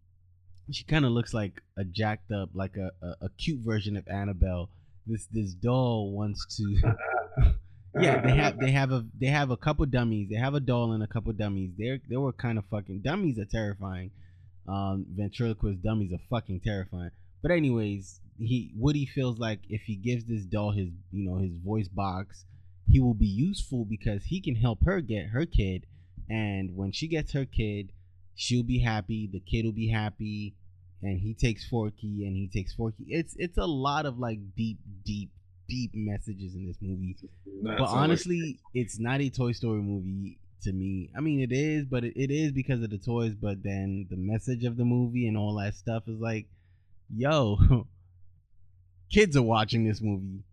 she 0.71 0.83
kind 0.86 1.05
of 1.05 1.12
looks 1.12 1.33
like 1.33 1.62
a 1.77 1.83
jacked 1.83 2.31
up, 2.31 2.50
like 2.53 2.77
a, 2.77 2.91
a 3.05 3.25
a 3.25 3.29
cute 3.38 3.59
version 3.59 3.98
of 3.98 4.07
Annabelle. 4.07 4.69
This 5.05 5.27
this 5.31 5.53
doll 5.53 6.12
wants 6.12 6.45
to. 6.57 6.95
yeah, 8.00 8.21
they 8.21 8.36
have 8.36 8.59
they 8.59 8.71
have 8.71 8.91
a 8.91 9.05
they 9.19 9.27
have 9.27 9.50
a 9.50 9.57
couple 9.57 9.86
dummies. 9.88 10.29
They 10.29 10.38
have 10.38 10.53
a 10.53 10.59
doll 10.59 10.93
and 10.93 11.03
a 11.03 11.07
couple 11.07 11.33
dummies. 11.33 11.71
They're 11.77 12.00
they 12.07 12.17
were 12.17 12.31
kind 12.31 12.57
of 12.57 12.65
fucking 12.71 13.01
dummies 13.01 13.39
are 13.39 13.45
terrifying. 13.45 14.12
Um, 14.68 15.06
ventriloquist 15.16 15.82
dummies 15.82 16.13
are 16.13 16.20
fucking 16.30 16.60
terrifying. 16.62 17.12
But 17.42 17.51
anyways, 17.51 18.20
he 18.38 18.72
Woody 18.75 19.06
feels 19.06 19.39
like 19.39 19.60
if 19.70 19.82
he 19.82 19.96
gives 19.96 20.25
this 20.25 20.44
doll 20.44 20.72
his 20.72 20.89
you 21.12 21.30
know 21.30 21.38
his 21.38 21.58
voice 21.58 21.88
box, 21.88 22.46
he 22.89 23.00
will 23.00 23.13
be 23.13 23.28
useful 23.28 23.86
because 23.86 24.24
he 24.25 24.42
can 24.42 24.56
help 24.56 24.84
her 24.86 25.01
get 25.01 25.28
her 25.28 25.46
kid, 25.46 25.86
and 26.30 26.75
when 26.75 26.92
she 26.92 27.08
gets 27.08 27.32
her 27.34 27.46
kid, 27.46 27.92
she'll 28.36 28.63
be 28.63 28.80
happy. 28.80 29.28
The 29.32 29.39
kid 29.39 29.66
will 29.66 29.72
be 29.72 29.89
happy, 29.89 30.56
and 31.01 31.20
he 31.20 31.34
takes 31.34 31.68
Forky 31.68 32.25
and 32.28 32.36
he 32.36 32.48
takes 32.54 32.74
Forky. 32.74 33.06
It's 33.08 33.36
it's 33.38 33.58
a 33.58 33.66
lot 33.66 34.06
of 34.06 34.20
like 34.20 34.39
deep 34.56 34.80
deep 35.06 35.32
deep 35.68 35.92
messages 35.94 36.56
in 36.56 36.66
this 36.68 36.78
movie 36.82 37.16
Not 37.62 37.78
but 37.78 37.88
so 37.88 37.96
much- 37.96 38.04
honestly, 38.04 38.60
it's 38.74 39.00
not 39.00 39.22
a 39.22 39.30
Toy 39.30 39.51
Story 39.54 39.82
movie. 39.82 40.39
To 40.63 40.72
me. 40.72 41.10
I 41.16 41.22
mean, 41.22 41.39
it 41.39 41.51
is, 41.51 41.86
but 41.86 42.04
it, 42.04 42.13
it 42.16 42.32
is 42.32 42.51
because 42.51 42.82
of 42.82 42.89
the 42.89 42.98
toys. 42.98 43.34
But 43.34 43.63
then 43.63 44.08
the 44.10 44.18
message 44.18 44.63
of 44.63 44.78
the 44.78 44.86
movie 44.86 45.28
and 45.28 45.38
all 45.38 45.56
that 45.58 45.75
stuff 45.75 46.04
is 46.08 46.20
like, 46.20 46.48
yo, 47.16 47.58
kids 49.12 49.36
are 49.38 49.44
watching 49.44 49.88
this 49.88 50.01
movie. 50.01 50.44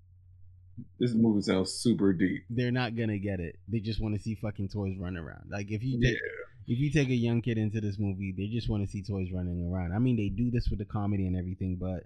This 0.99 1.15
movie 1.15 1.43
sounds 1.43 1.73
super 1.73 2.13
deep. 2.13 2.45
They're 2.51 2.71
not 2.71 2.97
gonna 2.97 3.19
get 3.19 3.41
it. 3.41 3.59
They 3.69 3.81
just 3.81 4.01
want 4.01 4.15
to 4.15 4.21
see 4.21 4.35
fucking 4.35 4.69
toys 4.69 4.97
run 4.99 5.17
around. 5.17 5.51
Like 5.51 5.71
if 5.71 5.83
you 5.83 6.01
take 6.01 6.15
yeah. 6.15 6.75
if 6.75 6.79
you 6.79 6.91
take 6.91 7.09
a 7.09 7.15
young 7.15 7.41
kid 7.41 7.57
into 7.57 7.81
this 7.81 7.99
movie, 7.99 8.35
they 8.37 8.47
just 8.47 8.69
want 8.69 8.85
to 8.85 8.91
see 8.91 9.03
toys 9.03 9.29
running 9.33 9.71
around. 9.73 9.95
I 9.95 9.99
mean, 9.99 10.17
they 10.17 10.29
do 10.29 10.51
this 10.51 10.69
with 10.69 10.79
the 10.79 10.85
comedy 10.85 11.27
and 11.27 11.37
everything, 11.37 11.77
but 11.81 12.05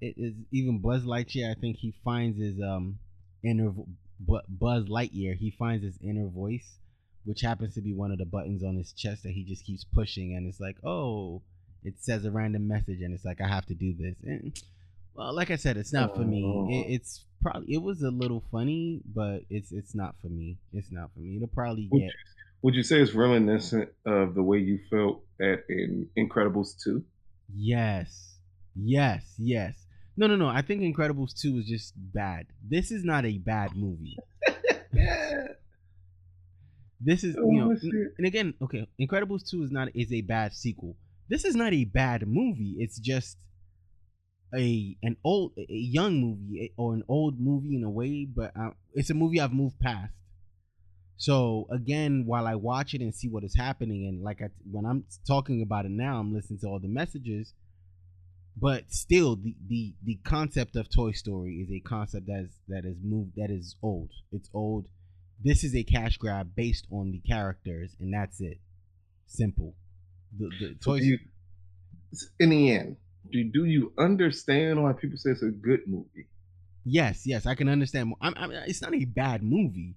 it 0.00 0.14
is 0.16 0.34
even 0.52 0.78
Buzz 0.78 1.04
Lightyear. 1.04 1.50
I 1.50 1.58
think 1.58 1.78
he 1.78 1.94
finds 2.04 2.38
his 2.38 2.60
um 2.60 2.98
inner 3.42 3.72
Buzz 4.20 4.84
Lightyear. 4.84 5.36
He 5.36 5.50
finds 5.50 5.84
his 5.84 5.98
inner 6.02 6.28
voice, 6.28 6.78
which 7.26 7.42
happens 7.42 7.74
to 7.74 7.82
be 7.82 7.92
one 7.92 8.12
of 8.12 8.18
the 8.18 8.24
buttons 8.24 8.64
on 8.64 8.76
his 8.76 8.92
chest 8.92 9.24
that 9.24 9.32
he 9.32 9.44
just 9.44 9.64
keeps 9.64 9.84
pushing, 9.84 10.34
and 10.36 10.46
it's 10.46 10.60
like, 10.60 10.76
oh, 10.84 11.42
it 11.84 11.94
says 11.98 12.24
a 12.24 12.30
random 12.30 12.66
message, 12.66 13.02
and 13.02 13.12
it's 13.12 13.24
like 13.24 13.40
I 13.40 13.48
have 13.48 13.66
to 13.66 13.74
do 13.74 13.94
this. 13.98 14.16
And 14.24 14.58
well, 15.14 15.34
like 15.34 15.50
I 15.50 15.56
said, 15.56 15.76
it's 15.76 15.92
not 15.92 16.14
for 16.14 16.22
me. 16.22 16.44
Oh. 16.44 16.68
It, 16.70 16.94
it's 16.94 17.24
probably 17.42 17.74
it 17.74 17.82
was 17.82 18.02
a 18.02 18.10
little 18.10 18.42
funny, 18.50 19.02
but 19.14 19.42
it's 19.50 19.72
it's 19.72 19.94
not 19.94 20.14
for 20.22 20.28
me. 20.28 20.58
It's 20.72 20.90
not 20.90 21.10
for 21.12 21.20
me. 21.20 21.36
It'll 21.36 21.48
probably 21.48 21.90
get. 21.92 22.12
Would 22.62 22.74
you 22.74 22.82
say 22.82 23.00
it's 23.00 23.12
reminiscent 23.12 23.90
of 24.06 24.34
the 24.34 24.42
way 24.42 24.58
you 24.58 24.78
felt 24.88 25.22
at 25.40 25.64
in 25.68 26.08
Incredibles 26.16 26.82
two? 26.82 27.04
Yes, 27.54 28.38
yes, 28.74 29.34
yes. 29.38 29.74
No, 30.16 30.26
no, 30.26 30.36
no. 30.36 30.48
I 30.48 30.62
think 30.62 30.80
Incredibles 30.80 31.38
2 31.38 31.58
is 31.58 31.66
just 31.66 31.92
bad. 31.96 32.46
This 32.66 32.90
is 32.90 33.04
not 33.04 33.26
a 33.26 33.36
bad 33.36 33.76
movie. 33.76 34.16
This 37.06 37.22
is, 37.22 37.36
oh, 37.38 37.48
you 37.48 37.60
know, 37.60 37.76
and 38.18 38.26
again, 38.26 38.54
okay, 38.60 38.88
Incredibles 39.00 39.48
2 39.48 39.62
is 39.62 39.70
not 39.70 39.94
is 39.94 40.12
a 40.12 40.22
bad 40.22 40.52
sequel. 40.52 40.96
This 41.28 41.44
is 41.44 41.54
not 41.54 41.72
a 41.72 41.84
bad 41.84 42.26
movie. 42.26 42.74
It's 42.78 42.98
just 42.98 43.38
a 44.52 44.96
an 45.04 45.16
old 45.22 45.52
a 45.56 45.66
young 45.68 46.20
movie 46.20 46.64
eh, 46.64 46.74
or 46.76 46.94
an 46.94 47.04
old 47.08 47.38
movie 47.38 47.76
in 47.76 47.84
a 47.84 47.90
way, 47.90 48.24
but 48.24 48.50
I, 48.56 48.70
it's 48.92 49.10
a 49.10 49.14
movie 49.14 49.40
I've 49.40 49.52
moved 49.52 49.78
past. 49.78 50.12
So 51.16 51.68
again, 51.70 52.24
while 52.26 52.44
I 52.48 52.56
watch 52.56 52.92
it 52.92 53.00
and 53.00 53.14
see 53.14 53.28
what 53.28 53.44
is 53.44 53.54
happening, 53.54 54.08
and 54.08 54.24
like 54.24 54.42
I, 54.42 54.48
when 54.68 54.84
I'm 54.84 55.04
talking 55.28 55.62
about 55.62 55.84
it 55.84 55.92
now, 55.92 56.18
I'm 56.18 56.34
listening 56.34 56.58
to 56.60 56.66
all 56.66 56.80
the 56.80 56.88
messages 56.88 57.54
but 58.58 58.90
still 58.90 59.36
the, 59.36 59.54
the 59.68 59.94
the 60.02 60.18
concept 60.24 60.76
of 60.76 60.88
toy 60.88 61.12
story 61.12 61.56
is 61.56 61.70
a 61.70 61.80
concept 61.86 62.26
that 62.26 62.40
is 62.40 62.50
that 62.68 62.84
is 62.86 62.96
moved 63.04 63.32
that 63.36 63.50
is 63.50 63.76
old 63.82 64.08
it's 64.32 64.48
old 64.54 64.86
this 65.42 65.64
is 65.64 65.74
a 65.74 65.82
cash 65.82 66.16
grab 66.16 66.50
based 66.54 66.86
on 66.90 67.12
the 67.12 67.18
characters 67.18 67.96
and 68.00 68.12
that's 68.12 68.40
it. 68.40 68.58
Simple. 69.26 69.74
The, 70.38 70.48
the 70.60 70.74
toy 70.74 70.98
so 70.98 71.04
you, 71.04 71.18
in 72.40 72.50
the 72.50 72.72
end 72.72 72.96
do, 73.30 73.44
do 73.44 73.64
you 73.64 73.92
understand 73.98 74.82
why 74.82 74.92
people 74.92 75.18
say 75.18 75.30
it's 75.30 75.42
a 75.42 75.46
good 75.46 75.80
movie? 75.86 76.26
Yes 76.84 77.26
yes 77.26 77.46
i 77.46 77.54
can 77.54 77.68
understand. 77.68 78.14
I'm, 78.20 78.34
I'm, 78.36 78.50
it's 78.52 78.82
not 78.82 78.94
a 78.94 79.04
bad 79.04 79.42
movie. 79.42 79.94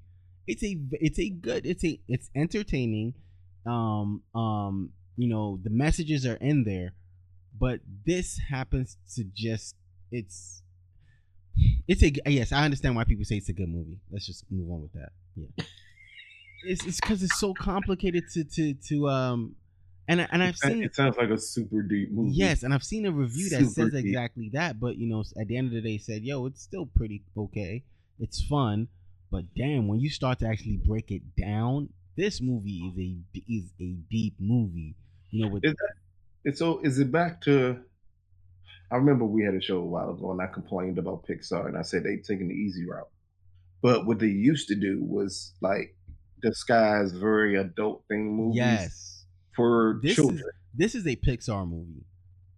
It's 0.48 0.63
a 0.63 0.77
it's 0.91 1.19
a 1.19 1.29
good 1.29 1.65
it's 1.65 1.84
a 1.84 2.00
it's 2.08 2.29
entertaining. 2.36 3.13
Um 3.65 4.24
um 4.34 4.91
you 5.15 5.27
know 5.27 5.60
the 5.62 5.69
messages 5.69 6.25
are 6.25 6.36
in 6.36 6.63
there 6.63 6.93
but 7.60 7.81
this 8.05 8.39
happens 8.50 8.98
to 9.15 9.24
just 9.36 9.75
it's 10.12 10.62
it's 11.88 12.03
a 12.03 12.13
yes 12.31 12.51
i 12.51 12.63
understand 12.63 12.96
why 12.96 13.03
people 13.03 13.25
say 13.25 13.36
it's 13.36 13.50
a 13.50 13.53
good 13.53 13.69
movie. 13.69 14.00
Let's 14.12 14.25
just 14.25 14.46
move 14.50 14.72
on 14.72 14.81
with 14.81 14.93
that 14.93 15.12
yeah 15.58 15.65
it's 16.63 16.86
it's 16.86 17.00
because 17.00 17.24
it's 17.24 17.39
so 17.39 17.53
complicated 17.53 18.24
to 18.34 18.43
to 18.43 18.74
to 18.74 19.08
um 19.08 19.55
and 20.08 20.27
and 20.31 20.41
I've 20.41 20.58
seen 20.58 20.84
it 20.84 20.96
sounds 20.96 21.17
like 21.17 21.29
a 21.29 21.38
super 21.38 21.84
deep 21.84 22.12
movie. 22.12 22.31
Yes, 22.34 22.63
and 22.63 22.74
I've 22.74 22.84
seen 22.84 23.05
a 23.05 23.12
review 23.12 23.48
that 23.50 23.60
super 23.60 23.69
says 23.69 23.91
deep. 23.91 24.05
exactly 24.05 24.50
that. 24.53 24.79
But 24.79 24.98
you 24.98 25.08
know, 25.08 25.24
at 25.39 25.48
the 25.48 25.55
end 25.55 25.67
of 25.67 25.74
the 25.74 25.81
day, 25.81 26.00
said, 26.00 26.24
"Yo, 26.24 26.48
it's 26.48 26.63
still 26.63 26.88
pretty 26.88 27.22
okay. 27.38 27.84
It's 28.19 28.43
fun, 28.43 28.88
but 29.31 29.46
damn, 29.55 29.88
when 29.88 30.00
you 30.00 30.10
start 30.10 30.39
to 30.39 30.48
actually 30.48 30.77
break 30.77 31.12
it 31.12 31.22
down, 31.36 31.89
this 32.17 32.41
movie 32.41 32.91
is 32.91 32.98
a 32.98 33.43
is 33.48 33.72
a 33.79 33.96
deep 34.10 34.34
movie. 34.39 34.96
You 35.29 35.46
know, 35.46 35.51
with 35.51 35.63
is 35.63 35.75
that 36.43 36.58
so 36.58 36.79
is 36.79 36.98
it 36.98 37.12
back 37.12 37.41
to 37.41 37.79
I 38.91 38.96
remember 38.96 39.25
we 39.25 39.43
had 39.43 39.53
a 39.53 39.62
show 39.62 39.77
a 39.77 39.86
while 39.86 40.10
ago 40.10 40.31
and 40.31 40.41
I 40.41 40.48
complained 40.48 40.98
about 40.98 41.27
Pixar 41.27 41.67
and 41.67 41.77
I 41.77 41.84
said 41.84 42.03
they 42.03 42.17
taking 42.17 42.48
the 42.48 42.55
easy 42.55 42.88
route. 42.89 43.10
But 43.81 44.05
what 44.05 44.19
they 44.19 44.27
used 44.27 44.67
to 44.69 44.75
do 44.75 45.03
was 45.03 45.53
like 45.62 45.95
disguise 46.41 47.12
very 47.12 47.55
adult 47.55 48.03
thing 48.07 48.36
movies 48.36 48.57
yes. 48.57 49.25
for 49.55 50.00
this 50.03 50.15
children. 50.15 50.39
Is, 50.39 50.45
this 50.75 50.95
is 50.95 51.07
a 51.07 51.15
Pixar 51.15 51.69
movie. 51.69 52.05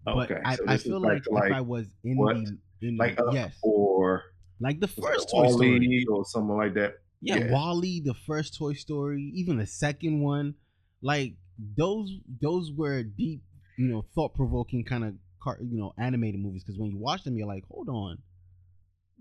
But 0.03 0.31
okay, 0.31 0.41
I, 0.43 0.55
so 0.55 0.63
I 0.67 0.77
feel 0.77 0.99
like, 0.99 1.23
like 1.29 1.51
if 1.51 1.57
I 1.57 1.61
was 1.61 1.85
in 2.03 2.17
what? 2.17 2.35
the 2.37 2.57
in 2.87 2.97
like 2.97 3.17
the, 3.17 3.25
uh, 3.25 3.31
yes 3.31 3.55
or 3.61 4.23
like 4.59 4.79
the 4.79 4.87
first 4.87 5.29
Toy 5.29 5.47
Story 5.51 6.05
or 6.09 6.25
something 6.25 6.57
like 6.57 6.73
that. 6.75 6.95
Yeah, 7.23 7.35
yeah, 7.35 7.51
WALL-E, 7.51 8.01
the 8.03 8.15
first 8.25 8.57
Toy 8.57 8.73
Story, 8.73 9.31
even 9.35 9.57
the 9.57 9.67
second 9.67 10.21
one, 10.21 10.55
like 11.03 11.35
those 11.77 12.11
those 12.41 12.71
were 12.75 13.03
deep 13.03 13.41
you 13.77 13.87
know 13.87 14.05
thought 14.15 14.33
provoking 14.33 14.83
kind 14.83 15.03
of 15.03 15.13
car 15.41 15.57
you 15.61 15.77
know 15.77 15.93
animated 15.97 16.39
movies 16.39 16.63
because 16.63 16.79
when 16.79 16.89
you 16.89 16.97
watch 16.97 17.23
them 17.23 17.37
you're 17.37 17.47
like 17.47 17.63
hold 17.69 17.89
on 17.89 18.17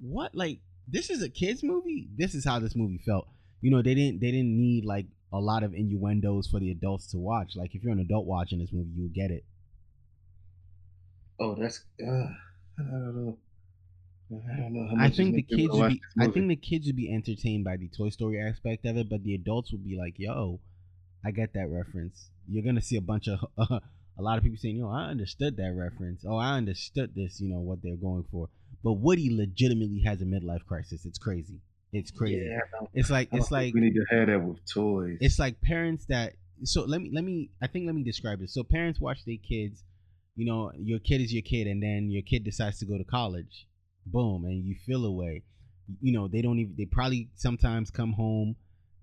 what 0.01 0.35
like 0.35 0.61
this 0.91 1.11
is 1.11 1.23
a 1.23 1.29
kids 1.29 1.63
movie 1.63 2.09
this 2.17 2.35
is 2.35 2.45
how 2.45 2.59
this 2.59 2.75
movie 2.75 3.01
felt 3.05 3.29
you 3.61 3.71
know 3.71 3.83
they 3.83 3.95
didn't 3.95 4.21
they 4.21 4.31
didn't 4.31 4.57
need 4.57 4.85
like 4.85 5.07
a 5.33 5.39
lot 5.39 5.63
of 5.63 5.75
innuendos 5.75 6.49
for 6.49 6.59
the 6.61 6.71
adults 6.71 7.11
to 7.11 7.19
watch 7.19 7.53
like 7.57 7.75
if 7.75 7.83
you're 7.83 7.93
an 7.93 8.01
adult 8.01 8.27
watching 8.27 8.59
this 8.59 8.73
movie 8.73 8.91
you'll 8.95 9.09
get 9.09 9.31
it 9.31 9.45
oh 11.41 11.55
that's 11.61 11.85
uh, 12.03 12.27
i 12.79 12.83
don't 12.83 13.27
know 13.27 13.39
I 14.33 14.61
don't 14.61 14.73
know. 14.73 14.89
I 14.97 15.11
think 15.11 15.35
the 15.35 15.43
kids 15.43 15.73
would 15.73 15.89
be. 15.89 16.01
I 16.21 16.29
think 16.29 16.47
the 16.47 16.55
kids 16.55 16.87
would 16.87 16.95
be 16.95 17.13
entertained 17.13 17.65
by 17.65 17.77
the 17.77 17.89
Toy 17.89 18.11
Story 18.11 18.41
aspect 18.41 18.87
of 18.87 18.97
it, 18.97 19.09
but 19.11 19.25
the 19.25 19.35
adults 19.35 19.73
would 19.73 19.83
be 19.83 19.99
like, 19.99 20.21
"Yo, 20.21 20.61
I 21.25 21.33
get 21.33 21.53
that 21.55 21.69
reference." 21.69 22.31
You're 22.49 22.63
gonna 22.63 22.81
see 22.81 22.95
a 22.95 23.01
bunch 23.01 23.27
of 23.27 23.41
uh, 23.59 23.81
a 24.21 24.23
lot 24.23 24.37
of 24.37 24.45
people 24.45 24.59
saying, 24.59 24.79
know, 24.79 24.91
I 24.91 25.05
understood 25.05 25.57
that 25.57 25.75
reference. 25.75 26.25
Oh, 26.27 26.37
I 26.37 26.57
understood 26.57 27.15
this, 27.15 27.41
you 27.41 27.49
know, 27.49 27.61
what 27.61 27.83
they're 27.83 27.97
going 27.97 28.25
for. 28.31 28.49
But 28.83 28.95
Woody 28.95 29.35
legitimately 29.35 30.03
has 30.07 30.23
a 30.23 30.25
midlife 30.25 30.65
crisis. 30.67 31.05
It's 31.05 31.19
crazy. 31.19 31.61
It's 31.93 32.11
crazy. 32.11 32.49
Yeah, 32.49 32.87
it's 32.95 33.11
like 33.11 33.29
it's 33.33 33.51
like 33.51 33.75
we 33.75 33.81
need 33.81 33.95
to 33.95 34.05
have 34.11 34.29
that 34.29 34.43
with 34.43 34.59
toys. 34.73 35.19
It's 35.21 35.39
like 35.39 35.61
parents 35.61 36.07
that 36.07 36.35
so 36.65 36.85
let 36.85 37.01
me 37.01 37.11
let 37.13 37.25
me 37.25 37.51
I 37.63 37.67
think 37.67 37.87
let 37.87 37.95
me 37.95 38.05
describe 38.05 38.41
this. 38.41 38.55
So 38.55 38.63
parents 38.63 39.01
watch 39.01 39.25
their 39.25 39.37
kids, 39.37 39.83
you 40.37 40.47
know, 40.47 40.73
your 40.79 41.01
kid 41.01 41.21
is 41.21 41.33
your 41.33 41.43
kid 41.43 41.67
and 41.67 41.83
then 41.83 42.11
your 42.11 42.23
kid 42.23 42.45
decides 42.45 42.79
to 42.79 42.87
go 42.87 42.97
to 42.97 43.05
college. 43.05 43.67
Boom, 44.07 44.45
and 44.45 44.65
you 44.65 44.77
feel 44.87 45.05
away. 45.05 45.43
You 46.01 46.13
know, 46.13 46.29
they 46.29 46.41
don't 46.41 46.59
even 46.59 46.75
they 46.79 46.87
probably 46.87 47.29
sometimes 47.35 47.91
come 47.91 48.13
home 48.13 48.57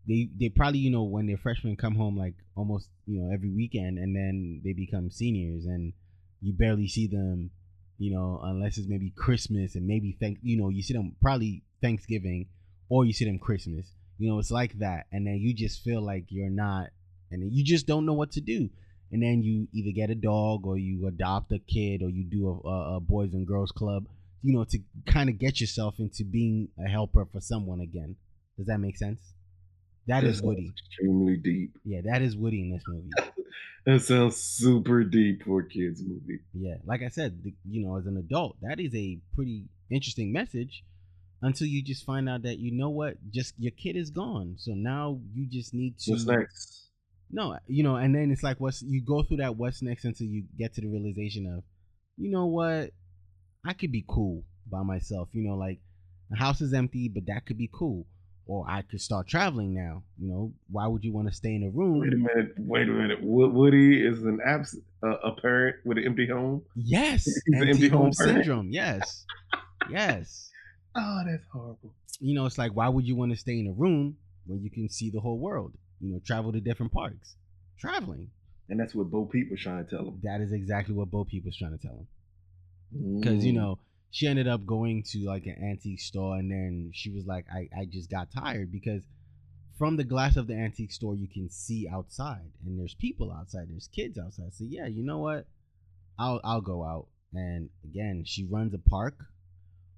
they 0.07 0.29
they 0.39 0.49
probably 0.49 0.79
you 0.79 0.89
know 0.89 1.03
when 1.03 1.27
they're 1.27 1.37
freshmen 1.37 1.75
come 1.75 1.95
home 1.95 2.17
like 2.17 2.33
almost 2.55 2.89
you 3.05 3.19
know 3.21 3.29
every 3.33 3.49
weekend 3.49 3.97
and 3.97 4.15
then 4.15 4.61
they 4.63 4.73
become 4.73 5.11
seniors 5.11 5.65
and 5.65 5.93
you 6.41 6.53
barely 6.53 6.87
see 6.87 7.07
them 7.07 7.49
you 7.97 8.13
know 8.13 8.39
unless 8.43 8.77
it's 8.77 8.87
maybe 8.87 9.11
christmas 9.15 9.75
and 9.75 9.87
maybe 9.87 10.15
thank 10.19 10.37
you 10.41 10.57
know 10.57 10.69
you 10.69 10.81
see 10.81 10.93
them 10.93 11.15
probably 11.21 11.63
thanksgiving 11.81 12.47
or 12.89 13.05
you 13.05 13.13
see 13.13 13.25
them 13.25 13.39
christmas 13.39 13.91
you 14.17 14.29
know 14.29 14.39
it's 14.39 14.51
like 14.51 14.77
that. 14.79 15.05
And 15.11 15.25
then 15.25 15.35
you 15.35 15.53
just 15.53 15.83
feel 15.83 16.01
like 16.01 16.25
you're 16.29 16.49
not 16.49 16.89
and 17.31 17.51
you 17.51 17.63
just 17.63 17.87
don't 17.87 18.05
know 18.05 18.13
what 18.13 18.31
to 18.33 18.41
do. 18.41 18.69
And 19.11 19.23
then 19.23 19.41
you 19.41 19.67
either 19.73 19.91
get 19.95 20.09
a 20.09 20.15
dog 20.15 20.65
or 20.65 20.77
you 20.77 21.07
adopt 21.07 21.51
a 21.53 21.59
kid 21.59 22.01
or 22.03 22.09
you 22.09 22.25
do 22.25 22.47
a, 22.47 22.67
a, 22.67 22.95
a 22.97 22.99
boys 22.99 23.33
and 23.33 23.47
girls 23.47 23.71
club 23.71 24.05
you 24.43 24.53
know 24.53 24.65
to 24.65 24.79
kind 25.05 25.29
of 25.29 25.39
get 25.39 25.59
yourself 25.59 25.95
into 25.99 26.23
being 26.23 26.69
a 26.83 26.89
helper 26.89 27.25
for 27.31 27.41
someone 27.41 27.79
again. 27.79 28.15
Does 28.57 28.67
that 28.67 28.79
make 28.79 28.97
sense 28.97 29.19
that 30.07 30.23
is 30.23 30.41
Woody. 30.41 30.73
Extremely 30.89 31.37
deep. 31.37 31.77
Yeah, 31.83 32.01
that 32.05 32.21
is 32.21 32.35
Woody 32.35 32.61
in 32.61 32.71
this 32.71 32.83
movie. 32.87 33.09
that 33.85 34.01
sounds 34.01 34.37
super 34.37 35.03
deep 35.03 35.43
for 35.43 35.61
a 35.61 35.67
kids 35.67 36.01
movie. 36.05 36.39
Yeah, 36.53 36.75
like 36.85 37.01
I 37.03 37.09
said, 37.09 37.43
the, 37.43 37.53
you 37.69 37.85
know, 37.85 37.97
as 37.97 38.05
an 38.05 38.17
adult, 38.17 38.57
that 38.61 38.79
is 38.79 38.95
a 38.95 39.19
pretty 39.35 39.65
interesting 39.91 40.31
message. 40.31 40.83
Until 41.39 41.67
you 41.67 41.83
just 41.83 42.03
find 42.03 42.27
out 42.27 42.41
that 42.43 42.57
you 42.57 42.75
know 42.75 42.89
what, 42.89 43.17
just 43.31 43.53
your 43.59 43.71
kid 43.71 43.95
is 43.95 44.09
gone. 44.09 44.55
So 44.57 44.71
now 44.71 45.19
you 45.35 45.45
just 45.47 45.71
need 45.71 45.99
to. 45.99 46.11
What's 46.11 46.25
next? 46.25 46.87
No, 47.29 47.53
uh, 47.53 47.59
you 47.67 47.83
know, 47.83 47.97
and 47.97 48.15
then 48.15 48.31
it's 48.31 48.41
like 48.41 48.59
what's 48.59 48.81
you 48.81 49.03
go 49.05 49.21
through 49.21 49.37
that 49.37 49.55
what's 49.55 49.83
next 49.83 50.05
until 50.05 50.25
you 50.25 50.45
get 50.57 50.73
to 50.75 50.81
the 50.81 50.87
realization 50.87 51.45
of, 51.45 51.63
you 52.17 52.31
know 52.31 52.47
what, 52.47 52.91
I 53.63 53.73
could 53.73 53.91
be 53.91 54.03
cool 54.07 54.45
by 54.71 54.81
myself. 54.81 55.29
You 55.33 55.47
know, 55.47 55.57
like 55.57 55.79
the 56.31 56.37
house 56.37 56.61
is 56.61 56.73
empty, 56.73 57.07
but 57.07 57.27
that 57.27 57.45
could 57.45 57.57
be 57.57 57.69
cool 57.71 58.07
or 58.47 58.65
I 58.67 58.81
could 58.81 59.01
start 59.01 59.27
traveling 59.27 59.73
now. 59.73 60.03
You 60.19 60.29
know, 60.29 60.53
why 60.71 60.87
would 60.87 61.03
you 61.03 61.13
want 61.13 61.27
to 61.27 61.33
stay 61.33 61.53
in 61.55 61.63
a 61.63 61.69
room? 61.69 61.99
Wait 61.99 62.13
a 62.13 62.15
minute. 62.17 62.53
Wait 62.57 62.89
a 62.89 62.91
minute. 62.91 63.19
Woody 63.21 64.01
is 64.05 64.23
an 64.23 64.39
abs- 64.45 64.79
uh, 65.03 65.17
a 65.23 65.39
parent 65.39 65.75
with 65.85 65.97
an 65.97 66.05
empty 66.05 66.27
home. 66.27 66.63
Yes, 66.75 67.27
empty, 67.53 67.69
empty 67.69 67.89
home, 67.89 68.01
home 68.03 68.13
syndrome. 68.13 68.69
Yes, 68.71 69.25
yes. 69.89 70.49
Oh, 70.99 71.21
that's 71.29 71.43
horrible. 71.53 71.93
You 72.19 72.33
know, 72.33 72.47
it's 72.47 72.57
like 72.57 72.71
why 72.71 72.87
would 72.89 73.05
you 73.05 73.15
want 73.15 73.31
to 73.31 73.37
stay 73.37 73.59
in 73.59 73.67
a 73.67 73.71
room 73.71 74.17
when 74.47 74.63
you 74.63 74.71
can 74.71 74.89
see 74.89 75.11
the 75.11 75.19
whole 75.19 75.37
world? 75.37 75.73
you 75.99 76.11
know 76.13 76.19
travel 76.25 76.51
to 76.51 76.59
different 76.59 76.91
parks, 76.91 77.35
traveling. 77.79 78.29
And 78.69 78.79
that's 78.79 78.95
what 78.95 79.11
Bo 79.11 79.25
Peep 79.25 79.51
was 79.51 79.61
trying 79.61 79.83
to 79.85 79.89
tell 79.89 80.07
him. 80.07 80.19
That 80.23 80.41
is 80.41 80.51
exactly 80.53 80.95
what 80.95 81.11
Bo 81.11 81.23
Peep 81.23 81.45
was 81.45 81.55
trying 81.55 81.77
to 81.77 81.87
tell 81.87 81.97
him. 81.97 83.19
Because 83.19 83.45
you 83.45 83.51
Mm. 83.53 83.55
know 83.57 83.79
she 84.11 84.27
ended 84.27 84.47
up 84.47 84.65
going 84.65 85.03
to 85.11 85.19
like 85.25 85.45
an 85.45 85.57
antique 85.61 85.99
store, 85.99 86.37
and 86.37 86.51
then 86.51 86.91
she 86.93 87.09
was 87.11 87.25
like, 87.25 87.45
I 87.53 87.69
I 87.77 87.85
just 87.85 88.09
got 88.09 88.31
tired 88.31 88.71
because 88.71 89.03
from 89.77 89.95
the 89.95 90.03
glass 90.03 90.37
of 90.37 90.47
the 90.47 90.55
antique 90.55 90.91
store 90.91 91.15
you 91.15 91.27
can 91.27 91.49
see 91.49 91.87
outside, 91.91 92.51
and 92.65 92.79
there's 92.79 92.95
people 92.95 93.31
outside, 93.31 93.67
there's 93.69 93.89
kids 93.89 94.17
outside. 94.17 94.53
So 94.53 94.63
yeah, 94.67 94.87
you 94.87 95.03
know 95.03 95.19
what? 95.19 95.45
I'll 96.17 96.41
I'll 96.43 96.61
go 96.61 96.83
out. 96.83 97.07
And 97.33 97.69
again, 97.83 98.23
she 98.25 98.45
runs 98.45 98.73
a 98.73 98.77
park 98.77 99.15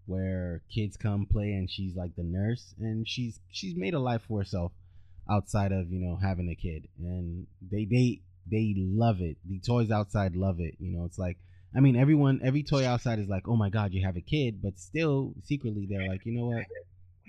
where 0.10 0.64
kids 0.74 0.98
come 0.98 1.28
play 1.28 1.54
and 1.54 1.70
she's 1.70 1.96
like 1.96 2.16
the 2.16 2.24
nurse 2.24 2.74
and 2.80 3.08
she's 3.08 3.40
she's 3.52 3.76
made 3.76 3.94
a 3.94 4.00
life 4.00 4.24
for 4.28 4.40
herself 4.40 4.72
outside 5.30 5.72
of 5.72 5.92
you 5.92 6.00
know 6.00 6.18
having 6.18 6.50
a 6.50 6.56
kid 6.56 6.88
and 7.00 7.46
they 7.72 7.86
they 7.86 8.20
they 8.50 8.74
love 8.76 9.22
it 9.22 9.38
the 9.48 9.60
toys 9.60 9.92
outside 9.92 10.36
love 10.36 10.60
it 10.60 10.74
you 10.80 10.92
know 10.92 11.06
it's 11.06 11.20
like 11.20 11.38
i 11.76 11.80
mean 11.80 11.96
everyone 11.96 12.40
every 12.44 12.64
toy 12.64 12.86
outside 12.86 13.20
is 13.20 13.28
like 13.28 13.48
oh 13.48 13.56
my 13.56 13.70
god 13.70 13.94
you 13.94 14.04
have 14.06 14.16
a 14.16 14.22
kid 14.22 14.62
but 14.62 14.78
still 14.80 15.34
secretly 15.44 15.88
they're 15.90 16.08
like 16.08 16.26
you 16.26 16.34
know 16.34 16.46
what 16.48 16.66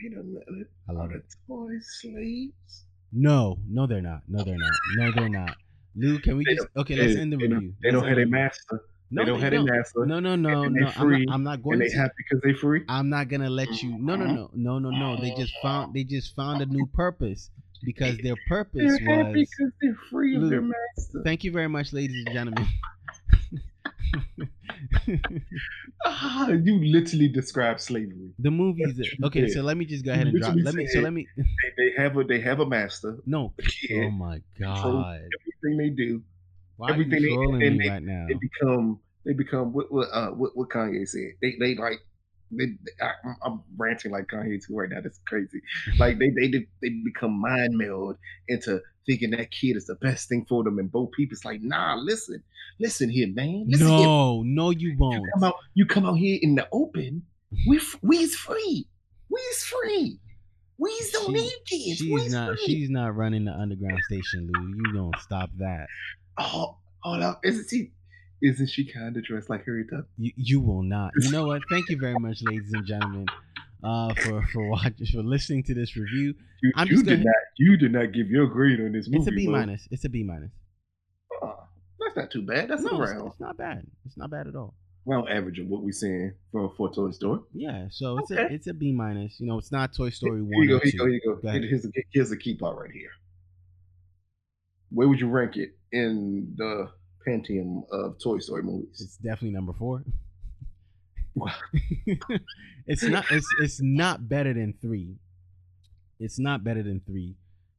Wait 0.02 0.12
a 0.16 0.22
minute. 0.22 0.68
i 0.88 0.92
love 0.92 1.10
the 1.10 1.16
it 1.16 1.24
toy 1.46 1.72
slaves? 1.82 2.84
no 3.12 3.58
no 3.68 3.86
they're 3.86 4.00
not 4.00 4.22
no 4.28 4.42
they're 4.44 4.56
not 4.56 4.72
no 4.96 5.12
they're 5.12 5.28
not 5.28 5.56
lou 5.96 6.18
can 6.20 6.36
we 6.36 6.44
They 6.44 6.54
just 6.54 6.68
okay 6.76 6.96
let's 6.96 7.16
end 7.16 7.32
the 7.32 7.36
they 7.36 7.46
review 7.48 7.74
They 7.82 7.90
Let's 7.90 8.00
don't 8.02 8.08
have 8.08 8.18
a 8.18 8.26
master. 8.26 8.84
no, 9.10 9.22
they 9.24 9.30
don't 9.30 9.40
have 9.40 9.52
a 9.52 9.62
master. 9.64 10.06
no 10.06 10.20
no 10.20 10.36
no 10.36 10.68
no 10.68 10.72
they 10.72 10.86
I'm 10.86 10.92
free, 10.92 11.24
not, 11.26 11.34
I'm 11.34 11.42
not 11.42 11.62
going 11.62 11.82
and 11.82 11.90
they 11.90 11.94
happy 11.94 12.14
because 12.18 12.40
they 12.42 12.54
free. 12.54 12.84
I'm 12.88 13.08
not 13.10 13.28
gonna 13.28 13.50
let 13.50 13.82
you. 13.82 13.98
No, 13.98 14.14
no, 14.16 14.24
uh-huh. 14.24 14.34
no, 14.54 14.78
no, 14.78 14.78
no, 14.78 14.90
no. 14.90 15.20
They 15.20 15.34
just 15.34 15.52
found. 15.60 15.92
They 15.94 16.04
just 16.04 16.36
found 16.36 16.62
a 16.62 16.66
new 16.66 16.86
purpose 16.86 17.50
because 17.82 18.18
their 18.18 18.36
purpose 18.48 18.96
They're 19.00 19.16
happy 19.24 19.40
because 19.50 19.72
they're 19.82 19.98
free 20.10 20.36
of 20.36 20.42
Lou, 20.42 20.50
their 20.50 20.62
master. 20.62 21.22
Thank 21.24 21.42
you 21.42 21.50
very 21.50 21.68
much, 21.68 21.92
ladies 21.92 22.24
and 22.24 22.32
gentlemen. 22.34 22.66
Ah, 26.04 26.48
you 26.48 26.78
literally 26.84 27.28
describe 27.28 27.80
slavery. 27.80 28.30
the 28.38 28.50
movies. 28.50 28.98
Okay, 29.24 29.42
did. 29.42 29.52
so 29.52 29.62
let 29.62 29.76
me 29.76 29.84
just 29.84 30.04
go 30.04 30.12
ahead 30.12 30.26
and 30.28 30.38
drop. 30.40 30.54
Let 30.56 30.74
me. 30.74 30.86
So 30.86 31.00
let 31.00 31.12
me. 31.12 31.26
They, 31.36 31.44
they 31.76 32.02
have 32.02 32.16
a 32.16 32.24
they 32.24 32.40
have 32.40 32.60
a 32.60 32.66
master. 32.66 33.18
No. 33.26 33.52
Oh 33.94 34.10
my 34.10 34.40
god. 34.58 35.20
Everything 35.40 35.78
they 35.78 35.90
do, 35.90 36.22
Why 36.76 36.88
are 36.88 36.92
everything 36.92 37.22
they- 37.22 37.28
you 37.28 37.34
trolling 37.34 37.62
and 37.62 37.76
me 37.78 37.84
they- 37.84 37.90
right 37.90 38.02
now? 38.02 38.26
they 38.28 38.34
become 38.34 38.98
they 39.26 39.32
become 39.34 39.72
what 39.72 39.92
what 39.92 40.08
uh 40.12 40.30
what, 40.30 40.56
what 40.56 40.68
Kanye 40.70 41.06
said. 41.06 41.32
They 41.42 41.56
they 41.58 41.74
like 41.74 42.00
they, 42.50 42.64
I, 43.00 43.06
I'm- 43.24 43.36
I'm 43.44 43.62
ranting 43.76 44.10
like 44.12 44.26
Kanye 44.26 44.60
too 44.64 44.74
right 44.76 44.88
now. 44.88 45.00
That's 45.02 45.20
crazy. 45.26 45.60
Like 45.98 46.18
they 46.18 46.30
they 46.30 46.66
they 46.82 46.88
become 47.04 47.40
mind 47.40 47.76
meld 47.76 48.16
into 48.48 48.80
thinking 49.06 49.30
that 49.30 49.50
kid 49.50 49.76
is 49.76 49.86
the 49.86 49.94
best 49.96 50.28
thing 50.28 50.44
for 50.48 50.62
them. 50.64 50.78
And 50.78 50.90
Bo 50.90 51.06
Peep 51.06 51.32
is 51.32 51.44
like, 51.44 51.60
nah, 51.62 51.94
listen, 51.96 52.42
listen 52.78 53.08
here, 53.08 53.28
man. 53.32 53.64
Listen 53.68 53.86
here. 53.88 54.06
No, 54.06 54.42
no, 54.42 54.70
you 54.70 54.94
won't. 54.98 55.14
You 55.14 55.30
come 55.34 55.44
out, 55.44 55.54
you 55.74 55.86
come 55.86 56.06
out 56.06 56.14
here 56.18 56.38
in 56.42 56.54
the 56.54 56.68
open. 56.72 57.22
We 57.68 57.80
we's 58.02 58.36
free. 58.36 58.86
We's 59.28 59.64
free. 59.64 60.18
We's 60.78 61.10
don't 61.12 61.26
She- 61.26 61.32
need 61.32 61.52
kids. 61.66 61.98
She's 61.98 62.12
We's 62.12 62.32
not. 62.32 62.48
free. 62.56 62.64
She's 62.66 62.90
not 62.90 63.14
running 63.16 63.44
the 63.44 63.52
underground 63.52 63.98
station, 64.08 64.50
Lou. 64.52 64.68
You 64.76 64.92
don't 64.94 65.14
stop 65.20 65.50
that. 65.58 65.86
oh, 66.38 66.76
hold 67.00 67.22
up. 67.22 67.40
Isn't 67.44 67.66
she? 67.68 67.92
Isn't 68.42 68.68
she 68.68 68.90
kind 68.90 69.16
of 69.16 69.24
dressed 69.24 69.50
like 69.50 69.64
Harry 69.66 69.84
Duck? 69.90 70.06
You, 70.16 70.32
you 70.36 70.60
will 70.60 70.82
not. 70.82 71.12
You 71.20 71.30
know 71.30 71.46
what? 71.46 71.60
Thank 71.70 71.88
you 71.90 71.98
very 71.98 72.18
much, 72.18 72.38
ladies 72.42 72.72
and 72.72 72.86
gentlemen, 72.86 73.26
uh, 73.84 74.14
for 74.14 74.42
for 74.52 74.68
watching 74.70 75.06
for 75.12 75.22
listening 75.22 75.62
to 75.64 75.74
this 75.74 75.94
review. 75.96 76.34
You, 76.62 76.72
I'm 76.76 76.86
you 76.88 76.94
just 76.94 77.04
did 77.04 77.10
gonna- 77.18 77.24
not. 77.24 77.34
You 77.58 77.76
did 77.76 77.92
not 77.92 78.12
give 78.12 78.28
your 78.30 78.46
grade 78.46 78.80
on 78.80 78.92
this 78.92 79.08
movie. 79.08 79.18
It's 79.18 79.28
a 79.28 79.32
B 79.32 79.46
minus. 79.46 79.86
It's 79.90 80.04
a 80.04 80.08
B 80.08 80.22
minus. 80.22 80.52
Uh, 81.42 81.52
that's 81.98 82.16
not 82.16 82.30
too 82.30 82.42
bad. 82.42 82.68
That's 82.68 82.82
No, 82.82 83.02
it's, 83.02 83.10
around 83.12 83.26
it's 83.26 83.40
not 83.40 83.56
bad. 83.58 83.86
It's 84.06 84.16
not 84.16 84.30
bad 84.30 84.46
at 84.46 84.56
all. 84.56 84.74
around 85.06 85.28
average 85.28 85.58
of 85.58 85.66
what 85.68 85.82
we're 85.82 85.92
seeing 85.92 86.32
for 86.50 86.72
for 86.78 86.90
Toy 86.94 87.10
Story. 87.10 87.40
Yeah, 87.54 87.88
so 87.90 88.18
it's 88.18 88.30
a 88.30 88.46
it's 88.52 88.66
a 88.68 88.74
B 88.74 88.90
minus. 88.92 89.38
You 89.38 89.46
know, 89.48 89.58
it's 89.58 89.70
not 89.72 89.94
Toy 89.94 90.08
Story 90.10 90.40
Here 90.40 90.44
one 90.48 90.62
you 90.62 90.68
go. 90.68 90.78
Here 90.78 90.92
you 90.92 90.98
go. 90.98 91.04
Here 91.04 91.14
you 91.14 91.20
go. 91.24 91.34
Go. 91.42 91.50
Here's 91.68 91.84
a 91.84 91.88
here's 92.12 92.32
a 92.32 92.38
key 92.38 92.54
part 92.56 92.78
right 92.78 92.90
here. 92.90 93.10
Where 94.92 95.08
would 95.08 95.20
you 95.20 95.28
rank 95.28 95.56
it 95.56 95.70
in 95.92 96.54
the 96.56 96.90
pantheon 97.24 97.84
of 97.90 98.18
Toy 98.22 98.38
Story 98.38 98.62
movies? 98.62 99.00
It's 99.00 99.16
definitely 99.16 99.50
number 99.50 99.72
four. 99.72 100.04
It's 102.86 103.06
not. 103.06 103.24
It's 103.30 103.46
it's 103.60 103.80
not 103.80 104.28
better 104.28 104.52
than 104.54 104.74
three. 104.80 105.18
It's 106.18 106.38
not 106.38 106.62
better 106.64 106.82
than 106.82 107.00
three. 107.00 107.36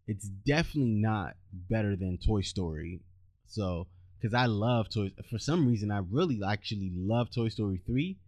It's 0.08 0.28
definitely 0.28 0.96
not 0.96 1.36
better 1.54 1.96
than 1.96 2.18
Toy 2.18 2.42
Story. 2.42 3.02
So, 3.46 3.88
because 4.20 4.34
I 4.34 4.46
love 4.48 4.90
Toy, 4.90 5.12
for 5.30 5.38
some 5.40 5.68
reason, 5.68 5.92
I 5.92 6.00
really 6.00 6.40
actually 6.46 6.92
love 6.96 7.30
Toy 7.32 7.50
Story 7.50 7.82
three. 7.86 8.20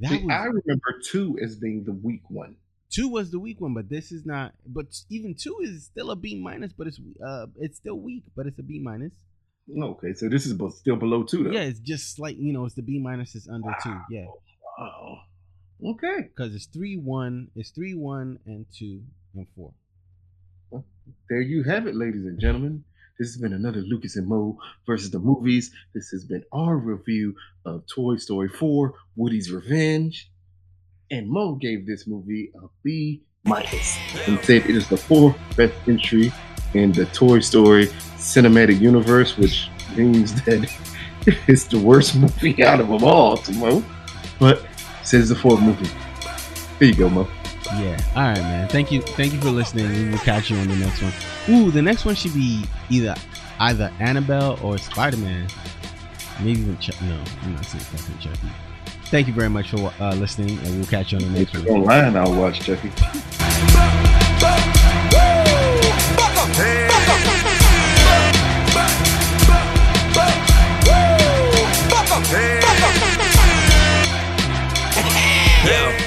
That 0.00 0.20
See, 0.20 0.24
was 0.24 0.30
I 0.30 0.44
remember 0.44 1.00
two 1.04 1.38
as 1.42 1.56
being 1.56 1.84
the 1.84 1.92
weak 1.92 2.22
one. 2.30 2.56
two 2.90 3.08
was 3.08 3.30
the 3.30 3.38
weak 3.40 3.60
one, 3.60 3.74
but 3.74 3.88
this 3.88 4.12
is 4.12 4.24
not. 4.26 4.54
But 4.66 4.86
even 5.10 5.34
two 5.34 5.58
is 5.62 5.86
still 5.86 6.10
a 6.10 6.16
B 6.16 6.40
minus, 6.40 6.72
but 6.72 6.86
it's 6.86 7.00
uh 7.24 7.46
it's 7.56 7.78
still 7.78 7.98
weak, 8.00 8.24
but 8.36 8.46
it's 8.46 8.58
a 8.58 8.62
B 8.62 8.78
minus. 8.80 9.12
Okay, 9.76 10.14
so 10.14 10.28
this 10.28 10.46
is 10.46 10.56
still 10.76 10.96
below 10.96 11.24
two, 11.24 11.44
though. 11.44 11.50
Yeah, 11.50 11.62
it's 11.62 11.80
just 11.80 12.18
like 12.18 12.36
you 12.38 12.52
know, 12.52 12.64
it's 12.64 12.74
the 12.74 12.82
B 12.82 12.98
minus 12.98 13.34
is 13.34 13.48
under 13.48 13.74
two. 13.82 13.96
Yeah, 14.10 14.26
Wow. 14.78 15.18
Okay. 15.84 16.22
because 16.34 16.54
it's 16.54 16.66
three 16.66 16.96
one, 16.96 17.48
it's 17.54 17.70
three 17.70 17.94
one 17.94 18.38
and 18.46 18.66
two 18.76 19.02
and 19.34 19.46
four. 19.54 19.72
There 21.30 21.40
you 21.40 21.62
have 21.64 21.86
it, 21.86 21.94
ladies 21.94 22.24
and 22.24 22.38
gentlemen. 22.40 22.84
This 23.18 23.32
has 23.32 23.40
been 23.40 23.52
another 23.52 23.80
Lucas 23.80 24.16
and 24.16 24.28
Moe 24.28 24.58
versus 24.86 25.10
the 25.10 25.18
movies. 25.18 25.72
This 25.94 26.10
has 26.10 26.24
been 26.24 26.44
our 26.52 26.76
review 26.76 27.34
of 27.64 27.82
Toy 27.92 28.16
Story 28.16 28.48
4, 28.48 28.94
Woody's 29.16 29.50
Revenge. 29.50 30.30
And 31.10 31.28
Moe 31.28 31.54
gave 31.56 31.84
this 31.86 32.06
movie 32.06 32.52
a 32.62 32.66
B 32.84 33.22
minus 33.44 33.96
and 34.28 34.38
said 34.44 34.62
it 34.68 34.76
is 34.76 34.88
the 34.88 34.96
fourth 34.96 35.36
best 35.56 35.74
entry 35.88 36.32
in 36.74 36.92
the 36.92 37.06
Toy 37.06 37.40
Story 37.40 37.86
cinematic 38.16 38.80
universe, 38.80 39.36
which 39.36 39.68
means 39.96 40.34
that 40.44 40.70
it's 41.46 41.64
the 41.64 41.78
worst 41.78 42.16
movie 42.16 42.62
out 42.64 42.80
of 42.80 42.88
them 42.88 43.04
all 43.04 43.36
to 43.36 43.52
Moe. 43.52 43.84
But 44.38 44.64
says 45.02 45.28
the 45.28 45.34
fourth 45.34 45.60
movie. 45.60 45.88
There 46.78 46.88
you 46.88 46.94
go, 46.94 47.08
Moe. 47.08 47.28
Yeah. 47.76 48.00
All 48.14 48.22
right, 48.22 48.38
man. 48.38 48.68
Thank 48.68 48.90
you. 48.90 49.02
Thank 49.02 49.32
you 49.32 49.40
for 49.40 49.50
listening. 49.50 49.90
We 49.92 50.10
will 50.10 50.18
catch 50.18 50.50
you 50.50 50.56
on 50.56 50.68
the 50.68 50.76
next 50.76 51.02
one. 51.02 51.12
Ooh, 51.48 51.70
the 51.70 51.82
next 51.82 52.04
one 52.04 52.14
should 52.14 52.34
be 52.34 52.64
either 52.88 53.14
either 53.60 53.92
Annabelle 54.00 54.58
or 54.62 54.78
Spider 54.78 55.16
Man. 55.18 55.48
Maybe 56.40 56.60
even 56.60 56.78
Chuck. 56.78 57.00
No, 57.02 57.22
I'm 57.42 57.54
not 57.54 57.64
saying 57.64 57.84
fucking 57.84 58.18
Chucky. 58.18 58.48
Thank 59.06 59.26
you 59.26 59.32
very 59.32 59.50
much 59.50 59.70
for 59.70 59.92
uh, 60.00 60.14
listening, 60.14 60.58
and 60.58 60.76
we'll 60.76 60.86
catch 60.86 61.12
you 61.12 61.18
on 61.18 61.32
the 61.32 61.38
next 61.38 61.54
one. 61.54 61.66
online, 61.68 62.16
I'll 62.16 62.34
watch 62.34 62.60
Chucky. 62.60 62.92
Yeah. 75.68 75.97